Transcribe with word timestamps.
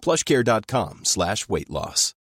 plushcare.com 0.00 1.00
slash 1.04 1.48
weight 1.48 1.70
loss. 1.70 2.14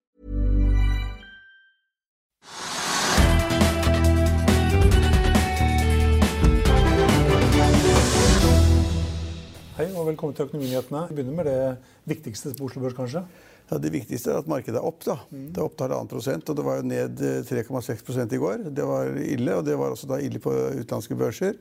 Hei 9.75 9.89
og 9.91 10.05
velkommen 10.07 10.35
til 10.37 10.45
Økonominyhetene. 10.47 11.01
Vi 11.09 11.15
begynner 11.17 11.35
med 11.35 11.47
det 11.49 11.59
viktigste 12.07 12.53
på 12.55 12.69
Oslo 12.69 12.83
Børs, 12.85 12.95
kanskje. 12.95 13.25
Ja, 13.67 13.77
Det 13.81 13.91
viktigste 13.91 14.31
er 14.31 14.37
at 14.39 14.47
markedet 14.47 14.77
er 14.79 14.85
opp. 14.87 15.03
da. 15.03 15.17
Det 15.31 15.57
er 15.57 15.65
opp 15.65 15.75
til 15.75 15.87
halvannen 15.87 16.07
prosent, 16.07 16.49
og 16.49 16.55
det 16.55 16.63
var 16.65 16.77
jo 16.79 16.87
ned 16.87 17.19
eh, 17.19 17.41
3,6 17.43 18.33
i 18.33 18.37
går. 18.39 18.69
Det 18.71 18.85
var 18.87 19.11
ille, 19.19 19.55
og 19.55 19.65
det 19.65 19.75
var 19.77 19.91
også 19.91 20.07
da 20.07 20.19
ille 20.21 20.39
på 20.39 20.53
utenlandske 20.53 21.17
børser. 21.19 21.57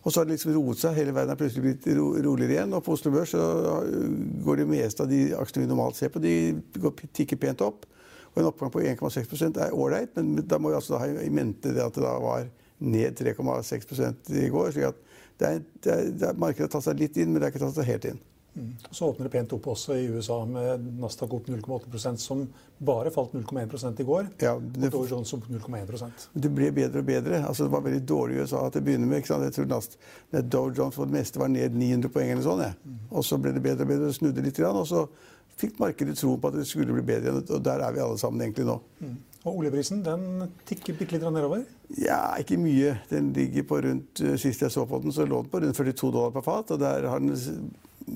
Og 0.00 0.12
så 0.12 0.20
har 0.20 0.28
det 0.28 0.36
liksom 0.36 0.54
roet 0.56 0.80
seg. 0.80 0.96
Hele 0.96 1.12
verden 1.12 1.34
er 1.34 1.40
plutselig 1.40 1.64
blitt 1.66 1.88
ro 1.98 2.06
roligere 2.24 2.56
igjen. 2.56 2.74
Og 2.76 2.84
på 2.86 2.94
Oslo 2.96 3.12
Børs 3.12 3.34
så 3.34 3.42
går 4.46 4.62
det 4.62 4.68
meste 4.70 5.04
av 5.04 5.10
de 5.10 5.20
aksjene 5.36 5.66
vi 5.66 5.70
normalt 5.70 5.98
ser 5.98 6.12
på, 6.12 6.22
de 6.24 6.34
går, 6.80 7.04
tikker 7.16 7.40
pent 7.40 7.64
opp. 7.66 7.84
Og 8.30 8.40
en 8.40 8.48
oppgang 8.48 8.72
på 8.72 8.82
1,6% 8.86 9.60
er 9.60 9.74
ålreit, 9.74 10.14
men 10.16 10.46
da 10.48 10.60
må 10.62 10.70
vi 10.70 10.78
altså 10.78 11.00
ha 11.02 11.08
i 11.10 11.30
mente 11.34 11.74
det 11.74 11.82
at 11.82 11.96
det 11.98 12.04
da 12.06 12.14
var 12.22 12.46
ned 12.80 13.18
3,6 13.18 14.30
i 14.38 14.48
går. 14.48 14.70
slik 14.72 14.88
at 14.92 15.06
det 15.40 15.48
er, 15.48 15.62
det 15.84 15.92
er, 15.92 16.10
det 16.12 16.28
er, 16.28 16.38
Markedet 16.38 16.68
har 16.68 16.74
tatt 16.76 16.86
seg 16.86 17.00
litt 17.00 17.16
inn, 17.16 17.32
men 17.32 17.40
det 17.40 17.48
har 17.48 17.54
ikke 17.54 17.64
tatt 17.64 17.78
seg 17.80 17.88
helt 17.88 18.06
inn. 18.12 18.20
Mm. 18.60 18.72
Så 18.90 19.08
åpner 19.08 19.26
det 19.26 19.32
pent 19.32 19.52
opp 19.56 19.68
også 19.72 19.96
i 19.96 20.04
USA 20.12 20.36
med 20.48 20.84
Nasdaq 21.00 21.32
opp 21.36 21.48
0,8% 21.48 22.20
som 22.20 22.42
bare 22.78 23.10
falt 23.14 23.32
0,1 23.32 24.00
i 24.00 24.06
går. 24.08 24.28
Ja, 24.44 24.54
det, 24.60 24.90
og 24.90 24.98
Dow 24.98 25.08
Jones 25.08 25.32
opp 25.36 25.48
0,1% 25.48 26.28
Det 26.32 26.52
ble 26.52 26.70
bedre 26.76 27.02
og 27.02 27.08
bedre. 27.08 27.42
Altså, 27.46 27.66
det 27.66 27.74
var 27.74 27.84
veldig 27.88 28.04
dårlig 28.08 28.36
i 28.36 28.44
USA 28.44 28.62
til 28.68 28.84
å 28.84 28.88
begynne 28.90 29.08
med. 29.08 29.24
Jeg 29.24 29.56
tror 29.56 29.68
Nast, 29.72 29.98
Dow 30.30 30.68
Jones 30.68 30.96
for 30.96 31.08
det 31.08 31.16
meste 31.18 31.42
var 31.42 31.52
ned 31.52 31.76
900 31.76 32.12
poeng 32.12 32.34
eller 32.34 32.46
sånn. 32.46 32.64
Ja. 32.68 32.72
Mm. 32.84 33.02
Og 33.10 33.26
så 33.26 33.40
ble 33.40 33.56
det 33.56 33.64
bedre 33.64 33.88
og 33.88 33.92
bedre, 33.94 34.12
og 34.12 34.16
snudde 34.20 34.44
litt. 34.44 34.62
Og 34.70 34.86
så 34.88 35.06
fikk 35.60 35.80
markedet 35.80 36.16
tro 36.18 36.36
på 36.40 36.52
at 36.52 36.60
det 36.60 36.68
skulle 36.68 36.94
bli 36.96 37.04
bedre. 37.04 37.40
Og 37.40 37.60
der 37.64 37.84
er 37.84 37.96
vi 37.96 38.04
alle 38.04 38.20
sammen 38.20 38.44
egentlig 38.44 38.68
nå. 38.68 38.78
Mm. 39.00 39.18
Og 39.40 39.62
oljeprisen 39.62 40.02
den 40.04 40.48
tikker 40.68 40.96
bitte 40.98 41.16
litt 41.16 41.24
nedover? 41.32 41.62
Ja, 41.96 42.36
ikke 42.40 42.58
mye. 42.60 42.98
Den 43.08 43.30
ligger 43.36 43.64
på 43.68 43.78
rundt 43.86 44.20
Sist 44.40 44.60
jeg 44.64 44.72
så 44.72 44.84
på 44.88 45.00
den, 45.00 45.14
så 45.16 45.24
lå 45.28 45.40
den 45.40 45.52
på 45.52 45.62
rundt 45.62 45.78
42 45.78 46.10
dollar 46.12 46.34
per 46.34 46.44
fat. 46.44 46.74
Og 46.74 46.82
der 46.82 47.08
har 47.08 47.22
den 47.22 47.32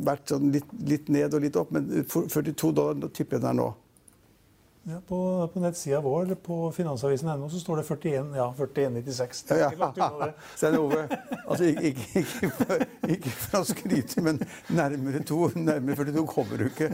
vært 0.06 0.34
sånn 0.34 0.50
litt, 0.54 0.76
litt, 0.88 1.08
ned 1.12 1.34
og 1.34 1.44
litt 1.44 1.56
opp, 1.60 1.72
men 1.74 2.04
42 2.08 2.72
dollar 2.74 3.10
tipper 3.14 3.38
jeg 3.38 3.44
den 3.44 3.52
er 3.54 3.58
nå. 3.62 3.70
Ja, 4.86 4.98
på, 5.08 5.48
på 5.52 5.60
nettsida 5.60 6.00
vår 6.04 6.34
på 6.44 6.56
finansavisen.no 6.76 7.46
så 7.48 7.60
står 7.60 7.80
det 7.80 7.84
41, 7.88 8.34
ja, 8.36 8.48
41,96. 8.58 9.38
Ja, 9.56 9.70
ja. 9.96 10.28
Stein 10.56 10.76
over. 10.76 11.06
altså 11.46 11.64
ikke, 11.70 11.86
ikke, 11.88 12.20
ikke, 12.20 12.50
for, 12.58 12.84
ikke, 13.08 13.32
for, 13.32 13.62
å 13.62 13.68
skryte, 13.70 14.24
men 14.26 14.42
nærmere, 14.68 15.22
to, 15.24 15.46
nærmere 15.56 15.96
42 16.02 16.26
kommer 16.28 16.60
du 16.60 16.66
ikke. 16.68 16.90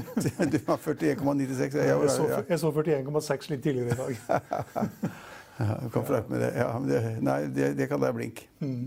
Du 0.54 0.60
har 0.68 0.78
41,96. 0.78 1.80
Jeg, 1.80 1.90
jeg, 1.90 2.14
så, 2.14 2.30
jeg 2.52 2.62
så 2.62 2.70
41,6 2.78 3.50
litt 3.56 3.66
tidligere 3.66 3.90
i 3.90 4.00
dag. 4.04 4.38
ja, 5.64 5.74
du 5.82 5.90
kan 5.90 6.06
få 6.06 6.22
med 6.30 6.46
det. 6.46 6.54
Ja, 6.62 6.70
det, 6.86 7.04
nei, 7.26 7.40
det, 7.58 7.72
det 7.80 7.90
kan 7.90 8.06
være 8.06 8.20
blink. 8.20 8.46
Mm. 8.62 8.86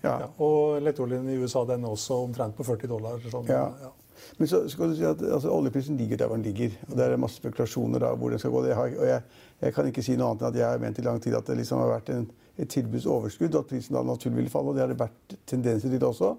Ja. 0.00 0.14
Ja, 0.24 0.28
og 0.42 0.80
lettoljen 0.82 1.28
i 1.28 1.36
USA 1.42 1.64
den 1.68 1.84
er 1.84 1.92
også 1.92 2.22
omtrent 2.24 2.56
på 2.56 2.64
40 2.66 2.90
dollar. 2.90 3.20
Sånn, 3.30 3.50
ja. 3.50 3.92
Men 4.38 4.48
så 4.48 4.62
skal 4.70 4.92
du 4.92 4.96
si 4.96 5.04
at 5.06 5.22
altså, 5.22 5.50
oljeprisen 5.52 5.96
ligger 5.98 6.22
der 6.22 6.30
den 6.32 6.44
ligger. 6.46 6.76
og 6.88 6.96
Det 6.96 7.06
er 7.06 7.16
masse 7.20 7.40
spekulasjoner 7.40 8.02
da, 8.02 8.12
hvor 8.14 8.30
den 8.30 8.38
skal 8.38 8.54
gå. 8.54 8.62
Har, 8.72 8.94
og 8.98 9.06
jeg, 9.08 9.22
jeg, 9.60 9.74
kan 9.74 9.90
ikke 9.90 10.04
si 10.04 10.16
noe 10.16 10.30
annet 10.30 10.44
enn 10.44 10.52
at 10.52 10.60
jeg 10.60 10.68
har 10.68 10.82
ment 10.82 11.00
i 11.02 11.06
lang 11.06 11.20
tid 11.22 11.36
at 11.38 11.48
det 11.48 11.58
liksom 11.60 11.82
har 11.82 11.92
vært 11.96 12.12
en, 12.14 12.28
et 12.56 12.70
tilbudsoverskudd, 12.70 13.54
og 13.54 13.64
at 13.64 13.72
prisen 13.72 13.98
da 13.98 14.04
naturlig 14.06 14.44
vil 14.44 14.52
falle. 14.52 14.72
og 14.72 14.78
Det 14.78 14.84
har 14.84 14.92
det 14.92 15.00
vært 15.00 15.36
tendenser 15.46 15.92
til 15.92 16.06
også. 16.08 16.32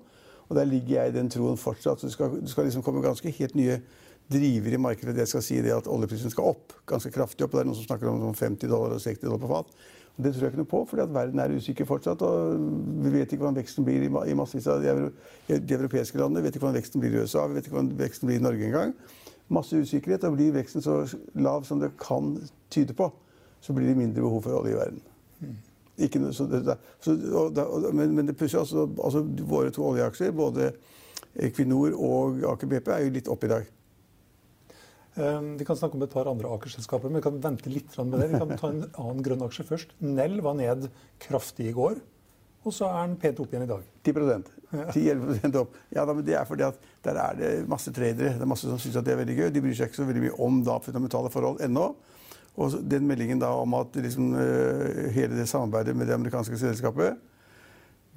Og 0.50 0.58
der 0.58 0.69
ligger 0.69 0.97
jeg 1.00 1.12
i 1.13 1.18
den 1.18 1.30
troen 1.31 1.59
fortsatt. 1.59 2.02
Så 2.02 2.09
det 2.09 2.16
skal, 2.16 2.40
det 2.42 2.52
skal 2.52 2.68
liksom 2.68 2.86
komme 2.86 3.03
ganske 3.03 3.31
helt 3.31 3.56
nye 3.59 3.80
driver 4.31 4.74
i 4.74 4.81
markedet. 4.81 5.16
Det 5.16 5.28
skal 5.30 5.44
si 5.46 5.59
det 5.63 5.74
at 5.75 5.90
oljeprisen 5.92 6.31
skal 6.34 6.53
opp 6.53 6.75
ganske 6.90 7.12
kraftig 7.13 7.46
opp. 7.46 7.53
Det 7.56 7.63
er 7.63 7.69
noen 7.69 7.80
som 7.80 7.88
snakker 7.88 8.09
om 8.09 8.34
50 8.34 8.69
dollar 8.69 8.96
og 8.96 9.03
60 9.03 9.28
dollar 9.28 9.44
på 9.44 9.52
fat. 9.52 9.75
Det 10.18 10.29
tror 10.34 10.46
jeg 10.46 10.51
ikke 10.51 10.62
noe 10.62 10.69
på, 10.69 10.79
fordi 10.85 11.01
at 11.01 11.13
verden 11.13 11.40
er 11.41 11.56
usikker 11.57 11.88
fortsatt. 11.90 12.22
og 12.22 12.59
Vi 13.03 13.13
vet 13.16 13.31
ikke 13.31 13.41
hvordan 13.41 13.57
veksten 13.57 13.85
blir 13.85 14.03
i 14.06 14.35
massevis 14.38 14.68
av 14.69 14.84
de, 14.84 14.91
euro, 14.91 15.09
de, 15.47 15.74
europeiske 15.74 16.19
landene. 16.19 16.44
Vi 16.44 16.47
vet 16.47 16.56
ikke 16.56 16.68
hvordan 16.68 16.78
veksten 16.78 17.01
blir 17.01 17.16
i 17.16 17.24
USA, 17.24 17.47
vi 17.47 17.57
vet 17.57 17.66
ikke 17.66 17.79
hvordan 17.79 17.91
veksten 17.97 18.29
blir 18.29 18.38
i 18.38 18.44
Norge 18.44 18.68
engang. 18.68 18.94
Masse 19.50 19.78
usikkerhet. 19.78 20.24
Og 20.29 20.38
blir 20.38 20.53
veksten 20.53 20.85
så 20.85 21.00
lav 21.34 21.66
som 21.66 21.81
det 21.81 21.96
kan 21.97 22.35
tyde 22.69 22.94
på, 22.94 23.09
så 23.62 23.74
blir 23.74 23.90
det 23.90 23.97
mindre 23.97 24.22
behov 24.22 24.46
for 24.46 24.59
olje 24.59 24.75
i 24.75 24.78
verden. 24.78 25.01
Noe, 25.97 26.34
så 26.34 26.45
det, 26.50 26.78
så, 27.01 27.13
og, 27.34 27.57
og, 27.57 27.90
men, 27.94 28.16
men, 28.16 28.28
det 28.28 28.38
pusher 28.38 28.59
altså, 28.59 28.88
altså 29.03 29.22
Våre 29.45 29.69
to 29.69 29.84
oljeaksjer, 29.85 30.31
både 30.31 30.72
Equinor 31.35 31.94
og 31.94 32.41
Aker 32.53 32.69
BP, 32.69 32.88
er 32.88 33.03
jo 33.06 33.13
litt 33.13 33.30
opp 33.30 33.44
i 33.45 33.51
dag. 33.51 33.68
Ehm, 35.16 35.57
vi 35.57 35.66
kan 35.66 35.78
snakke 35.78 35.97
om 35.97 36.03
et 36.06 36.13
par 36.13 36.29
andre 36.29 36.50
Aker-selskaper, 36.56 37.12
men 37.12 37.22
vi 37.22 37.28
kan 37.28 37.38
vente 37.41 37.69
litt 37.69 37.94
med 38.00 38.18
det. 38.18 38.31
Vi 38.31 38.41
kan 38.41 38.56
ta 38.57 38.72
en 38.72 38.85
annen 38.88 39.22
grønn 39.25 39.46
aksje 39.46 39.66
først. 39.68 39.94
Nell 40.01 40.40
var 40.41 40.57
ned 40.57 40.88
kraftig 41.22 41.69
i 41.69 41.75
går, 41.75 42.00
og 42.63 42.74
så 42.74 42.88
er 42.90 43.07
den 43.07 43.19
pent 43.22 43.41
opp 43.44 43.53
igjen 43.53 43.66
i 43.68 43.69
dag. 43.69 43.84
10% 44.07 44.50
10-11 44.74 45.59
opp. 45.59 45.75
Ja, 45.94 46.06
men 46.09 46.24
Det 46.25 46.34
er 46.34 46.47
fordi 46.50 46.66
at 46.66 46.79
der 47.06 47.19
er 47.22 47.35
det 47.38 47.51
masse 47.69 47.94
tradere. 47.94 48.34
Det 48.40 48.41
er 48.41 48.50
masse 48.50 48.66
som 48.66 48.79
syns 48.81 48.97
det 48.97 49.13
er 49.13 49.19
veldig 49.19 49.35
gøy. 49.38 49.50
De 49.53 49.62
bryr 49.62 49.75
seg 49.78 49.91
ikke 49.91 50.01
så 50.01 50.07
veldig 50.07 50.24
mye 50.24 50.40
om 50.41 50.63
da 50.66 50.79
fundamentale 50.81 51.30
forhold 51.30 51.62
ennå. 51.62 51.91
Og 52.57 52.80
den 52.90 53.06
meldingen 53.09 53.41
da 53.41 53.51
om 53.57 53.74
at 53.78 53.94
liksom, 53.97 54.34
hele 55.13 55.38
det 55.38 55.45
samarbeidet 55.50 55.95
med 55.97 56.09
det 56.09 56.18
amerikanske 56.18 56.57
selskapet 56.57 57.19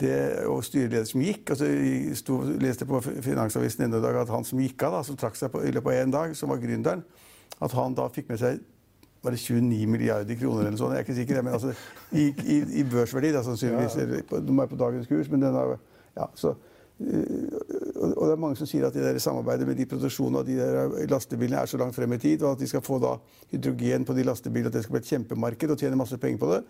det, 0.01 0.47
og 0.47 0.65
styreleder 0.65 1.07
som 1.09 1.23
gikk. 1.25 1.51
og 1.51 1.61
så 1.61 1.69
sto, 2.19 2.39
leste 2.61 2.89
på 2.89 3.01
Finansavisen 3.01 3.87
en 3.87 3.99
dag 3.99 4.23
at 4.23 4.33
han 4.33 4.45
som 4.45 4.61
gikk 4.61 4.87
av, 4.87 4.99
da, 4.99 5.03
som 5.07 5.19
trakk 5.19 5.39
seg 5.39 5.53
på, 5.53 5.65
i 5.65 5.73
løpet 5.75 5.93
av 5.93 6.05
én 6.05 6.15
dag, 6.15 6.37
som 6.37 6.53
var 6.53 6.63
gründeren, 6.63 7.05
at 7.61 7.77
han 7.77 7.97
da 7.97 8.09
fikk 8.13 8.33
med 8.33 8.43
seg 8.43 8.65
var 9.27 9.35
det 9.35 9.41
29 9.43 9.87
milliarder 9.91 10.39
kroner 10.39 10.69
eller 10.69 10.79
sånn, 10.79 10.93
jeg 10.95 11.03
er 11.03 11.07
ikke 11.07 11.17
sikker, 11.17 11.43
men 11.43 11.57
altså, 11.57 11.73
i, 12.15 12.29
i, 12.47 12.59
i 12.79 12.85
børsverdi, 12.87 13.33
da, 13.35 13.43
sannsynligvis. 13.43 13.97
Ja. 13.99 14.21
ja. 14.21 14.41
de 14.47 14.59
er 14.63 14.69
på 14.71 14.79
dagens 14.79 15.09
kurs, 15.11 15.31
men 15.33 15.43
den 15.43 15.57
er, 15.59 15.73
ja, 16.15 16.29
så, 16.39 16.53
og 16.97 18.23
det 18.23 18.31
er 18.33 18.41
mange 18.41 18.57
som 18.57 18.69
sier 18.71 18.87
at 18.87 18.95
det 18.95 19.03
der 19.05 19.19
samarbeidet 19.21 19.67
med 19.69 19.77
de 19.81 19.89
produksjonene 19.91 20.41
av 20.41 20.47
de 20.47 20.55
der 20.61 21.11
lastebilene 21.11 21.59
er 21.61 21.69
så 21.69 21.81
langt 21.81 21.97
frem 21.99 22.15
i 22.15 22.21
tid, 22.23 22.45
og 22.45 22.55
at 22.55 22.63
de 22.63 22.71
skal 22.71 22.85
få 22.87 23.01
da 23.03 23.17
hydrogen 23.51 24.07
på 24.07 24.17
de 24.17 24.29
lastebilene, 24.31 24.71
at 24.71 24.79
det 24.79 24.85
skal 24.87 24.97
bli 24.97 25.03
et 25.03 25.11
kjempemarked 25.11 25.75
og 25.75 25.83
tjene 25.83 25.99
masse 25.99 26.21
penger 26.23 26.41
på 26.45 26.53
det. 26.55 26.63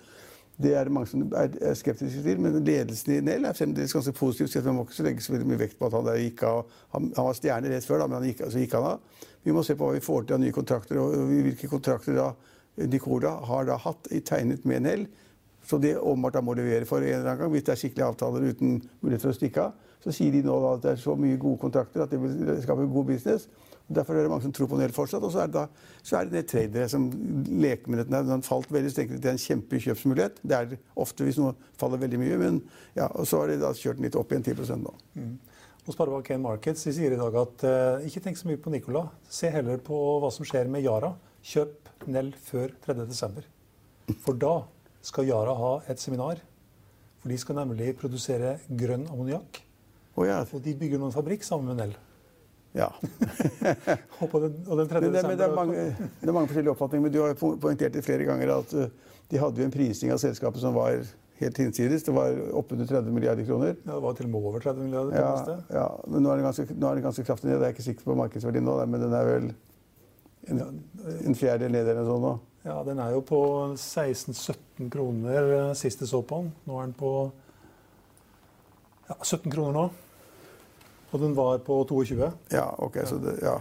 Det 0.63 0.73
er 0.73 0.89
det 0.89 0.93
mange 0.97 1.11
som 1.11 1.23
er 1.37 1.75
skeptiske 1.77 2.23
til, 2.25 2.39
men 2.41 2.55
ledelsen 2.65 3.13
i 3.13 3.21
Nell 3.25 3.45
er 3.45 3.57
fremdeles 3.57 3.93
ganske 3.93 4.15
positiv. 4.17 4.49
Så 4.49 4.63
man 4.65 4.79
må 4.79 4.87
ikke 4.87 5.05
legge 5.05 5.25
så 5.25 5.35
veldig 5.35 5.49
mye 5.51 5.61
vekt 5.61 5.77
på 5.77 5.91
at 5.91 5.97
han 5.99 6.07
der 6.07 6.21
gikk 6.23 6.47
av. 6.49 6.63
Han, 6.95 7.11
var 7.17 7.37
stjerne 7.37 7.73
rett 7.73 7.85
før, 7.85 8.01
da, 8.01 8.09
men 8.09 8.19
han 8.21 8.29
gikk, 8.31 8.41
så 8.49 8.63
gikk 8.63 8.77
han 8.79 8.89
av. 8.95 9.27
Vi 9.45 9.55
må 9.55 9.65
se 9.67 9.77
på 9.77 9.89
hva 9.89 9.99
vi 9.99 10.05
får 10.05 10.25
til 10.25 10.39
av 10.39 10.43
nye 10.43 10.57
kontrakter, 10.57 11.01
og 11.03 11.29
hvilke 11.29 11.69
kontrakter 11.71 12.17
da 12.17 12.31
Nicola 12.89 13.37
har 13.51 13.69
da 13.69 13.77
hatt 13.85 14.09
tegnet 14.29 14.65
med 14.69 14.87
Nell. 14.89 15.07
Så 15.67 15.81
de 15.83 15.97
åpenbart 15.99 16.39
må 16.47 16.55
levere 16.55 16.87
for 16.87 17.03
en 17.03 17.11
eller 17.11 17.27
annen 17.27 17.41
gang. 17.43 17.53
Hvis 17.53 17.67
det 17.67 17.75
er 17.75 17.81
skikkelige 17.81 18.11
avtaler 18.13 18.51
uten 18.53 18.77
mulighet 19.03 19.25
for 19.25 19.35
å 19.35 19.37
stikke 19.37 19.65
av, 19.65 19.87
så 20.03 20.13
sier 20.15 20.35
de 20.35 20.45
nå 20.47 20.57
at 20.71 20.85
det 20.85 20.93
er 20.93 21.01
så 21.03 21.17
mye 21.19 21.39
gode 21.43 21.59
kontrakter 21.65 22.05
at 22.05 22.13
det 22.13 22.21
vil 22.23 22.61
skape 22.63 22.87
god 22.93 23.09
business. 23.09 23.49
Derfor 23.87 24.15
er 24.15 24.27
det 24.27 24.31
mange 24.31 24.43
som 24.43 24.53
tror 24.55 24.69
på 24.71 24.79
Nell 24.79 24.95
fortsatt. 24.95 25.23
Og 25.27 25.33
så 25.35 25.45
er 25.45 25.51
det, 25.51 25.61
da, 25.61 25.99
så 26.07 26.19
er 26.19 26.31
det 26.31 26.45
tradere 26.51 26.89
som 26.91 27.07
leker 27.47 27.91
med 27.91 28.03
dette. 28.03 28.13
Når 28.15 28.31
den 28.31 28.47
falt 28.47 28.71
veldig, 28.75 28.91
så 28.91 29.01
tenker 29.01 29.15
de 29.15 29.21
at 29.21 29.27
det 29.27 29.31
er 29.31 29.37
en 29.37 29.45
kjempekjøpsmulighet. 29.45 30.41
Det 30.43 30.57
er 30.57 30.71
det 30.73 30.81
ofte 31.03 31.27
hvis 31.27 31.39
noe 31.43 31.55
faller 31.81 32.03
veldig 32.03 32.23
mye. 32.23 32.39
Men 32.43 32.63
ja, 32.99 33.07
og 33.07 33.27
så 33.31 33.43
har 33.43 33.53
de 33.53 33.61
da 33.63 33.73
kjørt 33.79 34.01
den 34.01 34.09
litt 34.09 34.19
opp 34.19 34.35
igjen 34.35 34.47
10 34.47 34.83
nå. 34.83 34.95
Mm. 35.19 35.35
Og 35.87 35.95
Sparebank1 35.95 36.43
Markets 36.43 36.87
de 36.87 36.95
sier 36.97 37.15
i 37.15 37.19
dag 37.19 37.37
at 37.43 37.67
eh, 37.67 38.07
ikke 38.09 38.25
tenk 38.25 38.39
så 38.41 38.49
mye 38.51 38.59
på 38.63 38.75
Nicola. 38.75 39.05
Se 39.31 39.51
heller 39.55 39.79
på 39.87 39.99
hva 40.23 40.33
som 40.35 40.47
skjer 40.47 40.71
med 40.71 40.83
Yara. 40.87 41.13
kjøp 41.47 41.93
Nell 42.11 42.33
før 42.43 42.75
3.12. 42.87 43.47
For 44.23 44.39
da 44.39 44.57
skal 45.07 45.29
Yara 45.29 45.55
ha 45.55 45.73
et 45.91 46.03
seminar. 46.03 46.41
For 47.23 47.33
de 47.33 47.39
skal 47.41 47.59
nemlig 47.61 47.95
produsere 48.01 48.57
grønn 48.67 49.07
ammoniakk. 49.11 49.63
Oh, 50.17 50.25
ja. 50.27 50.41
Og 50.55 50.63
de 50.65 50.75
bygger 50.79 51.01
nå 51.01 51.11
en 51.11 51.15
fabrikk 51.15 51.45
sammen 51.45 51.73
med 51.73 51.83
Nell. 51.83 51.97
ja. 52.77 52.89
Og, 54.21 54.31
på 54.33 54.41
den, 54.41 54.57
og 54.67 54.79
den 54.81 54.89
3. 54.89 55.01
Men 55.01 55.13
det, 55.13 55.13
det, 55.13 55.21
er 55.21 55.29
desember- 55.29 55.55
mange, 55.57 56.09
det 56.23 56.29
er 56.29 56.33
mange 56.33 56.49
forskjellige 56.51 56.73
oppfatninger. 56.73 57.05
Men 57.05 57.13
du 57.13 57.21
har 57.23 57.37
poengtert 57.37 57.95
det 57.95 58.05
flere 58.05 58.25
ganger 58.29 58.53
at 58.57 58.75
uh, 58.77 59.15
de 59.31 59.41
hadde 59.43 59.61
jo 59.61 59.67
en 59.69 59.75
prising 59.75 60.13
av 60.15 60.21
selskapet 60.23 60.63
som 60.63 60.75
var 60.77 60.97
helt 61.41 61.61
hinsides. 61.61 62.05
Det 62.07 62.15
var 62.17 62.37
oppunder 62.57 62.89
30 62.89 63.13
milliarder 63.13 63.45
kroner. 63.49 63.75
Ja, 63.85 63.93
det 63.93 64.03
var 64.07 64.17
til 64.17 64.29
og 64.29 64.33
med 64.33 64.49
over 64.51 64.65
30 64.65 64.87
milliarder. 64.87 65.17
Ja, 65.21 65.57
ja, 65.81 65.87
men 66.09 66.25
nå 66.25 66.33
er, 66.33 66.41
den 66.41 66.49
ganske, 66.49 66.67
nå 66.73 66.91
er 66.91 67.01
den 67.01 67.05
ganske 67.05 67.25
kraftig 67.29 67.51
ned. 67.51 67.59
Jeg 67.61 67.69
er 67.69 67.77
ikke 67.77 67.89
sikker 67.91 68.09
på 68.09 68.17
markedsverdien 68.23 68.65
nå, 68.65 68.77
men 68.89 69.05
den 69.05 69.17
er 69.17 69.29
vel 69.29 69.51
en, 70.49 70.63
en 71.17 71.37
fjerdedel 71.37 71.75
ned 71.75 71.91
eller 71.91 72.01
noe 72.01 72.13
sånt 72.13 72.25
nå. 72.25 72.35
Ja, 72.67 72.81
den 72.83 72.99
er 72.99 73.13
jo 73.15 73.21
på 73.23 73.41
16-17 73.79 74.89
kroner 74.91 75.53
eh, 75.55 75.75
sist 75.79 76.01
jeg 76.03 76.11
så 76.11 76.19
på 76.27 76.41
den. 76.43 76.49
Nå 76.67 76.81
er 76.81 76.89
den 76.89 76.97
på 76.99 77.11
ja, 79.07 79.15
17 79.23 79.53
kroner 79.53 79.77
nå. 79.77 79.85
Og 81.13 81.23
den 81.23 81.37
var 81.37 81.61
på 81.63 81.79
22. 81.87 82.27
Ja, 82.51 82.67
ok, 82.83 82.99
så 83.07 83.21
det, 83.23 83.37
ja. 83.45 83.55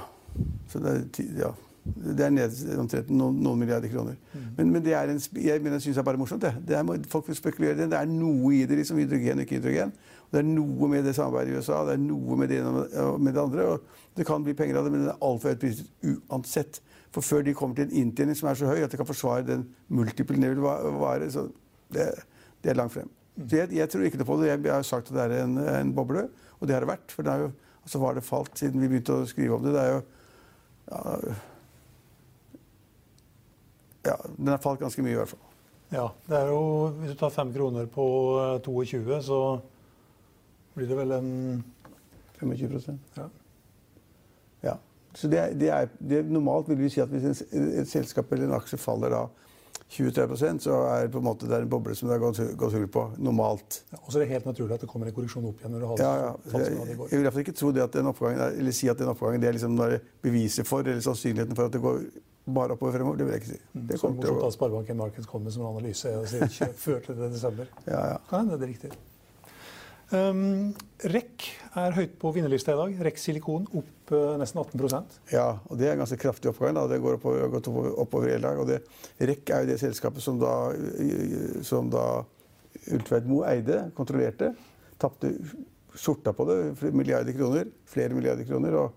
Så 0.71 0.81
det, 0.81 0.95
er 1.21 1.37
ja. 1.37 1.51
det 1.85 2.25
er 2.25 2.33
ned 2.33 2.57
omtrent 2.81 3.11
noen, 3.13 3.37
noen 3.45 3.61
milliarder 3.61 3.93
kroner. 3.93 4.17
Men, 4.57 4.73
men 4.73 4.81
det 4.83 4.97
er 4.97 5.13
en, 5.13 5.21
jeg 5.37 5.61
mener, 5.61 5.77
jeg 5.77 5.85
synes 5.85 5.99
det 5.99 6.01
er 6.01 6.09
bare 6.09 6.19
morsomt. 6.23 6.41
Det. 6.41 6.55
Det 6.65 6.79
er, 6.79 7.05
folk 7.13 7.29
vil 7.29 7.37
spekulere 7.37 7.77
i 7.77 7.83
det. 7.83 7.91
Det 7.93 8.01
er 8.01 8.09
noe 8.09 8.55
i 8.57 8.63
det, 8.65 8.81
liksom 8.81 8.97
hydrogen 9.03 9.37
og 9.37 9.45
ikke 9.45 9.59
hydrogen. 9.59 9.93
Og 10.25 10.33
det 10.33 10.41
er 10.41 10.49
noe 10.49 10.89
med 10.89 11.05
det 11.05 11.13
samarbeidet 11.13 11.53
i 11.53 11.61
USA, 11.61 11.83
det 11.85 11.99
er 11.99 12.01
noe 12.01 12.41
med 12.41 12.49
det 12.49 12.57
ene 12.63 12.87
og 13.05 13.21
med 13.21 13.37
det 13.37 13.45
andre. 13.45 13.69
og 13.75 14.17
Det 14.17 14.25
kan 14.25 14.43
bli 14.43 14.57
penger 14.57 14.81
av 14.81 14.89
det, 14.89 14.95
men 14.97 15.05
det 15.05 15.13
er 15.13 15.25
altfor 15.29 15.53
høyt 15.53 15.61
priset 15.61 16.09
uansett. 16.09 16.81
For 17.15 17.23
før 17.23 17.45
de 17.47 17.53
kommer 17.55 17.77
til 17.77 17.87
en 17.87 18.01
inntjening 18.01 18.35
som 18.35 18.49
er 18.51 18.57
så 18.59 18.67
høy 18.67 18.83
at 18.83 18.91
de 18.91 18.99
kan 18.99 19.07
forsvare 19.07 19.45
den 19.47 19.61
multiple 19.87 20.35
de 20.35 20.49
vil 20.51 20.63
vare, 20.65 21.29
så 21.31 21.45
det, 21.95 22.09
det 22.63 22.73
er 22.73 22.79
langt 22.79 22.91
frem. 22.97 23.11
Så 23.39 23.61
jeg, 23.61 23.71
jeg 23.75 23.91
tror 23.91 24.03
ikke 24.07 24.19
noe 24.19 24.27
på 24.27 24.37
det. 24.41 24.49
Jeg, 24.49 24.63
jeg 24.67 24.73
har 24.73 24.87
sagt 24.87 25.11
at 25.11 25.15
det 25.15 25.23
er 25.23 25.45
en, 25.45 25.57
en 25.63 25.93
boble, 25.95 26.27
og 26.59 26.67
det 26.67 26.75
har 26.75 26.83
det 26.83 26.91
vært. 26.91 27.15
For 27.15 27.23
det 27.23 27.37
jo, 27.39 27.49
altså 27.83 28.01
var 28.03 28.17
det 28.17 28.25
falt 28.27 28.59
siden 28.59 28.83
vi 28.83 28.91
begynte 28.91 29.15
å 29.15 29.27
skrive 29.29 29.55
om 29.55 29.63
det. 29.63 29.75
Det 29.75 29.83
er 29.83 29.93
jo 29.93 30.01
ja, 30.85 31.17
ja, 34.05 34.17
den 34.37 34.51
har 34.53 34.61
falt 34.61 34.83
ganske 34.83 35.01
mye 35.01 35.15
i 35.15 35.19
hvert 35.21 35.31
fall. 35.33 35.45
Ja, 35.93 36.09
det 36.27 36.37
er 36.37 36.51
jo, 36.51 36.59
Hvis 36.99 37.13
du 37.13 37.17
tar 37.19 37.33
5 37.33 37.53
kroner 37.55 37.87
på 37.89 38.05
eh, 38.41 38.59
22, 38.65 39.21
så 39.23 39.39
blir 40.75 40.89
det 40.89 40.97
vel 40.99 41.15
en 41.15 41.31
25 42.41 42.99
ja. 43.15 43.29
Så 45.15 45.29
det, 45.31 45.41
det 45.59 45.71
er, 45.71 45.89
det, 45.99 46.25
normalt 46.27 46.69
vil 46.69 46.79
vi 46.83 46.91
si 46.91 47.01
at 47.03 47.11
hvis 47.11 47.25
en, 47.25 47.65
et 47.81 47.89
selskap 47.89 48.31
eller 48.35 48.49
en 48.49 48.57
aksje 48.59 48.79
faller 48.81 49.13
da 49.13 49.25
20-30 49.91 50.59
så 50.65 50.77
er 50.89 51.05
det 51.05 51.11
på 51.13 51.21
en 51.21 51.27
måte 51.27 51.47
det 51.47 51.55
er 51.55 51.63
en 51.63 51.69
boble 51.69 51.93
som 51.95 52.09
det 52.09 52.15
har 52.17 52.23
gått, 52.23 52.39
gått 52.57 52.73
hull 52.73 52.87
på. 52.91 53.03
Normalt. 53.21 53.83
Ja, 53.93 53.99
Og 54.01 54.11
så 54.11 54.19
er 54.19 54.25
det 54.25 54.31
helt 54.33 54.47
naturlig 54.49 54.75
at 54.75 54.83
det 54.83 54.89
kommer 54.89 55.07
en 55.07 55.15
korreksjon 55.15 55.45
opp 55.45 55.61
igjen 55.61 55.75
når 55.75 55.83
du 55.83 55.87
har 55.91 56.01
Ja, 56.01 56.13
ja. 56.23 56.31
Jeg, 56.51 56.71
Jeg, 56.73 56.97
jeg 56.97 57.11
vil 57.11 57.19
i 57.19 57.25
hvert 57.27 57.37
fall 57.37 57.45
ikke 57.45 57.57
tro 57.59 57.71
det 57.75 57.83
at 57.85 57.93
den 57.95 58.09
oppgangen 58.11 58.41
er, 58.47 58.57
eller 58.59 58.75
si 58.75 58.89
at 58.91 58.99
den 58.99 59.11
oppgangen 59.13 59.43
det 59.43 59.51
er 59.51 59.57
liksom 59.59 59.77
beviset 60.25 60.67
for, 60.67 60.83
eller 60.83 61.03
sannsynligheten 61.05 61.55
for 61.55 61.69
at 61.69 61.77
det 61.77 61.83
går 61.85 62.01
bare 62.45 62.75
oppover 62.75 62.91
fremover. 62.97 63.17
Det 63.17 63.25
vil 63.25 63.33
jeg 63.33 63.41
ikke 63.41 63.53
si. 63.53 63.59
Det 63.73 63.99
Så 63.99 64.07
kommer 64.07 64.21
til 64.21 64.31
å 64.31 64.35
morsomt 64.35 64.47
at 64.47 64.57
Sparebanken 64.57 64.97
Markets 64.97 65.29
kommer 65.29 65.53
som 65.53 65.65
en 65.65 65.71
analyse 65.73 66.11
og 66.17 66.27
sier 66.29 66.49
kjøp 66.59 66.79
før 66.81 67.03
til 67.07 67.21
desember. 67.23 67.69
Ja, 67.87 68.01
ja. 68.13 68.17
Kan 68.29 68.45
hende 68.45 68.59
det 68.59 68.67
er 68.67 68.73
riktig. 68.73 68.91
Um, 70.13 70.75
REC 71.09 71.47
er 71.81 71.95
høyt 71.95 72.11
på 72.21 72.29
vinnerlista 72.35 72.75
i 72.75 72.77
dag. 72.77 72.99
REC 73.07 73.17
Silikon 73.23 73.63
opp 73.73 74.11
uh, 74.13 74.35
nesten 74.37 74.61
18% 74.61 75.15
Ja, 75.33 75.47
og 75.65 75.79
det 75.79 75.87
er 75.89 75.95
en 75.95 76.03
ganske 76.03 76.19
kraftig 76.21 76.51
oppgang. 76.51 76.75
Da. 76.77 76.85
Det 76.91 76.99
går 77.01 77.17
oppover, 77.17 77.47
gått 77.49 77.69
oppover, 77.73 78.29
hele 78.29 78.45
dag. 78.45 78.61
Og 78.61 78.69
det, 78.69 78.83
REC 79.17 79.49
er 79.49 79.63
jo 79.63 79.71
det 79.71 79.79
selskapet 79.81 80.21
som 80.21 80.37
da, 80.41 80.53
som 81.65 81.89
da 81.93 82.05
Ultveit 82.93 83.25
Moe 83.25 83.47
eide, 83.49 83.87
kontrollerte. 83.97 84.51
Tapte 85.01 85.31
skjorta 85.95 86.33
på 86.35 86.45
det, 86.49 86.59
milliarder 86.93 87.33
kroner. 87.33 87.71
Flere 87.89 88.13
milliarder 88.13 88.45
kroner. 88.45 88.77
Og, 88.77 88.91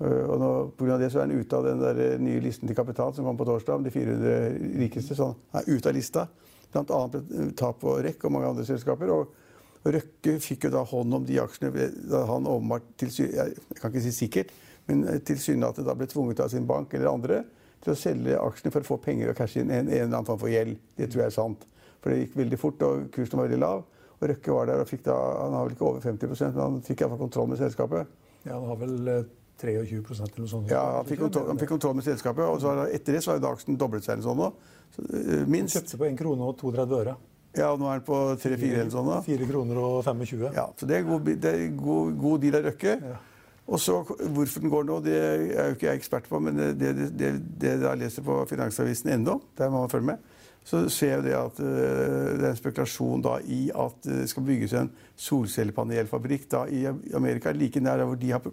øh, 0.00 0.24
og 0.28 0.36
nå, 0.42 0.50
på 0.76 0.84
grunn 0.84 0.96
av 0.98 1.04
det 1.06 1.12
så 1.14 1.22
er 1.22 1.28
han 1.28 1.38
ute 1.40 1.56
av 1.56 1.68
den 1.70 1.80
der 1.80 2.18
nye 2.20 2.42
listen 2.44 2.68
til 2.68 2.76
kapital 2.76 3.14
som 3.16 3.24
kom 3.24 3.38
på 3.40 3.48
torsdag, 3.48 3.78
om 3.78 3.86
de 3.86 3.94
400 3.94 4.76
rikeste. 4.82 5.16
Så 5.16 5.30
han 5.54 5.62
er 5.62 5.72
ute 5.72 5.88
av 5.88 5.96
lista. 5.96 6.26
Blant 6.74 6.92
annet 6.92 7.16
ble 7.16 7.48
tap 7.56 7.80
på 7.80 7.96
REC 8.04 8.26
og 8.26 8.36
mange 8.36 8.52
andre 8.52 8.66
selskaper. 8.68 9.14
Og 9.14 9.40
Røkke 9.84 10.38
fikk 10.40 10.68
jo 10.68 10.70
da 10.72 10.84
hånd 10.88 11.18
om 11.18 11.26
de 11.28 11.36
aksjene 11.42 11.90
da 12.08 12.22
han 12.30 12.46
åpenbart 12.48 13.04
Jeg 13.04 13.80
kan 13.80 13.90
ikke 13.90 14.04
si 14.06 14.14
sikkert, 14.16 14.54
men 14.88 15.04
tilsynelatende 15.26 15.90
da 15.90 15.96
ble 15.98 16.08
tvunget 16.08 16.40
av 16.40 16.48
sin 16.52 16.64
bank 16.68 16.94
eller 16.96 17.12
andre 17.12 17.42
til 17.84 17.92
å 17.92 17.98
selge 17.98 18.40
aksjene 18.40 18.72
for 18.72 18.84
å 18.84 18.88
få 18.94 19.00
penger 19.04 19.30
og 19.30 19.38
cashe 19.38 19.60
inn 19.60 19.70
en, 19.70 19.88
en 19.88 19.92
eller 19.92 20.08
annen 20.08 20.28
form 20.28 20.40
for 20.40 20.52
gjeld. 20.52 20.78
Det 20.96 21.10
tror 21.12 21.24
jeg 21.24 21.32
er 21.32 21.36
sant. 21.36 21.66
For 22.00 22.12
det 22.12 22.22
gikk 22.22 22.38
veldig 22.40 22.60
fort, 22.60 22.84
og 22.84 23.06
kursen 23.12 23.40
var 23.40 23.48
veldig 23.48 23.60
lav. 23.60 23.84
Og 24.14 24.28
Røkke 24.30 24.56
var 24.56 24.70
der 24.70 24.80
og 24.80 24.88
fikk 24.88 25.04
da 25.04 25.14
Han 25.14 25.56
har 25.56 25.66
vel 25.66 25.74
ikke 25.76 25.88
over 25.88 26.04
50 26.04 26.30
men 26.54 26.60
han 26.62 26.76
fikk 26.86 27.02
iallfall 27.02 27.20
kontroll 27.26 27.50
med 27.50 27.60
selskapet. 27.60 28.12
Ja, 28.44 28.56
han 28.56 28.68
har 28.70 28.78
vel 28.80 29.10
eh, 29.10 29.26
23% 29.60 30.24
eller 30.24 30.44
noe 30.44 30.50
sånt. 30.50 30.72
Ja, 30.72 30.84
Han 30.98 31.08
fikk 31.08 31.22
kontroll, 31.24 31.46
han 31.48 31.60
fikk 31.60 31.72
kontroll 31.74 31.94
med 31.98 32.06
selskapet, 32.06 32.44
og 32.44 32.60
så 32.62 32.74
etter 32.88 33.16
det 33.16 33.22
så 33.24 33.32
har 33.32 33.40
jo 33.40 33.52
aksjen 33.52 33.78
doblet 33.80 34.06
seg 34.06 34.16
eller 34.16 34.26
sånn 34.26 34.40
nå. 34.40 34.50
Så, 34.94 35.04
minst. 35.50 35.76
Han 35.76 35.84
kjøpte 35.84 36.00
på 36.00 36.08
1 36.08 36.18
krone 36.20 36.48
og 36.48 36.58
32 36.60 36.98
øre. 37.02 37.16
Ja, 37.54 37.70
og 37.70 37.78
nå 37.78 37.86
er 37.90 38.00
den 38.00 38.06
på 38.06 38.18
3-4 38.42 38.72
eller 38.80 38.90
sånn 38.92 39.06
nå. 39.06 39.20
4 39.26 39.46
kroner 39.50 39.78
og 39.78 40.00
25. 40.02 40.48
Ja, 40.56 40.66
så 40.78 40.88
det 40.90 40.98
er 40.98 41.06
god, 41.06 41.30
det 41.38 41.52
er 41.52 41.64
god, 41.78 42.16
god 42.18 42.42
deal 42.42 42.58
av 42.58 42.68
Røkke. 42.68 42.96
Ja. 42.98 43.20
Og 43.64 43.80
så 43.80 44.02
Hvorfor 44.04 44.60
den 44.60 44.72
går 44.72 44.84
nå, 44.84 44.98
det 45.04 45.14
er 45.16 45.68
jo 45.70 45.76
ikke 45.76 45.86
jeg 45.88 46.00
ekspert 46.02 46.26
på, 46.28 46.40
men 46.42 46.58
det, 46.58 46.72
det, 46.80 47.10
det, 47.16 47.30
det 47.60 47.76
jeg 47.80 48.00
leser 48.02 48.26
på 48.26 48.42
Finansavisen.no, 48.50 49.38
der 49.56 49.70
må 49.72 49.84
man 49.84 49.92
følge 49.92 50.10
med, 50.10 50.34
så 50.64 50.82
ser 50.92 51.14
jeg 51.14 51.24
det 51.26 51.32
at 51.36 51.60
øh, 51.60 52.28
det 52.40 52.44
er 52.44 52.50
en 52.50 52.60
spekulasjon 52.60 53.24
da 53.24 53.38
i 53.44 53.66
at 53.76 53.96
det 54.04 54.28
skal 54.32 54.46
bygges 54.46 54.76
en 54.80 54.90
solcellepanelfabrikk 55.20 56.46
da 56.52 56.64
i 56.72 56.84
Amerika, 57.16 57.52
like 57.52 57.80
nær 57.84 58.00
der 58.00 58.08
hvor 58.08 58.20
de 58.20 58.30
har, 58.32 58.46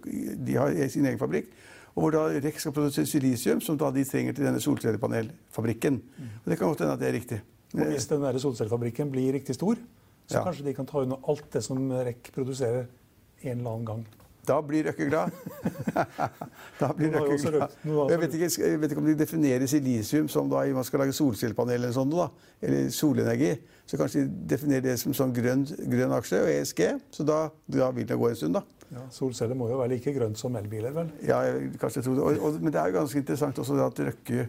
de 0.47 0.57
har 0.59 0.75
sin 0.91 1.07
egen 1.07 1.19
fabrikk. 1.19 1.51
Og 1.95 2.05
hvor 2.05 2.15
da 2.15 2.39
REC 2.39 2.59
skal 2.63 2.75
produsere 2.75 3.07
silisium, 3.07 3.59
som 3.63 3.79
da 3.79 3.89
de 3.91 4.03
trenger 4.07 4.35
til 4.35 4.47
denne 4.47 4.61
solcellepanelfabrikken. 4.63 5.97
Og 6.43 6.51
Det 6.51 6.57
kan 6.57 6.67
godt 6.67 6.83
hende 6.83 6.93
at 6.93 7.01
det 7.01 7.07
er 7.09 7.17
riktig. 7.19 7.41
Og 7.73 7.85
hvis 7.87 8.07
den 8.09 8.23
der 8.23 8.39
solcellefabrikken 8.41 9.11
blir 9.13 9.33
riktig 9.33 9.55
stor, 9.55 9.75
så 10.27 10.37
Ja. 10.37 10.43
kanskje 10.45 10.65
de 10.65 10.73
kan 10.73 10.85
ta 10.85 11.01
unna 11.03 11.17
alt 11.27 11.47
det 11.53 11.63
som 11.63 11.77
REC 11.91 12.31
produserer 12.33 12.85
en 13.43 13.57
eller 13.57 13.71
annen 13.71 13.85
gang. 13.85 14.05
Da 14.47 14.55
blir 14.65 14.83
Røkke 14.87 15.05
glad. 15.05 15.31
da 16.79 16.87
blir 16.97 17.11
Røkke 17.13 17.37
glad. 17.37 18.09
Jeg 18.09 18.19
vet, 18.19 18.33
ikke, 18.33 18.49
jeg 18.63 18.81
vet 18.81 18.91
ikke 18.91 19.01
om 19.03 19.05
de 19.05 19.15
definerer 19.19 19.67
silisium 19.69 20.27
som 20.31 20.49
da 20.49 20.63
man 20.73 20.83
skal 20.87 21.03
lage 21.03 21.13
solcellepanel 21.13 21.77
eller 21.77 21.93
sånt, 21.95 22.15
da, 22.15 22.27
eller 22.61 22.89
solenergi. 22.89 23.51
Så 23.85 23.99
kanskje 24.01 24.23
de 24.25 24.47
definerer 24.55 24.81
det 24.89 24.95
som 25.01 25.13
sånn 25.13 25.33
grønn, 25.35 25.65
grønn 25.91 26.15
aksje 26.17 26.41
og 26.41 26.49
ESG. 26.49 26.81
Så 27.13 27.25
da, 27.27 27.49
da 27.69 27.91
vil 27.91 28.07
det 28.09 28.17
gå 28.17 28.29
en 28.31 28.39
stund, 28.39 28.57
da. 28.57 28.63
Ja, 28.91 29.05
solceller 29.13 29.55
må 29.55 29.69
jo 29.69 29.77
være 29.79 29.93
like 29.93 30.11
grønt 30.15 30.39
som 30.41 30.55
elbiler, 30.59 30.91
vel? 30.95 31.11
Ja, 31.23 31.43
jeg, 31.47 31.75
kanskje 31.79 32.01
jeg 32.01 32.09
tror 32.09 32.17
det. 32.17 32.23
Og, 32.25 32.41
og, 32.49 32.57
men 32.63 32.73
det 32.73 32.81
er 32.81 32.89
jo 32.91 32.97
ganske 32.97 33.21
interessant 33.21 33.61
også 33.61 33.77
at 33.85 34.01
Røkke 34.09 34.47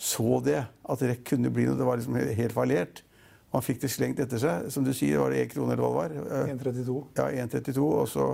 så 0.00 0.38
det. 0.44 0.62
At 0.88 1.02
REC 1.04 1.20
kunne 1.28 1.50
bli 1.52 1.66
noe. 1.68 1.76
Det 1.76 1.84
var 1.86 1.98
liksom 2.00 2.16
helt, 2.16 2.54
fallert. 2.56 3.02
Han 3.52 3.64
fikk 3.66 3.80
det 3.82 3.90
slengt 3.92 4.20
etter 4.22 4.40
seg. 4.40 4.68
Som 4.72 4.84
du 4.86 4.92
sier, 4.96 5.18
var 5.20 5.34
det 5.34 5.42
1 5.44 5.52
krone 5.56 5.74
eller 5.74 5.82
hva 5.84 6.06
det 6.08 6.22
var? 6.22 6.38
Eh, 6.46 6.54
1,32. 6.54 6.94
Ja, 7.18 7.26
1,32. 7.44 7.84
Og 7.84 8.08
så 8.08 8.30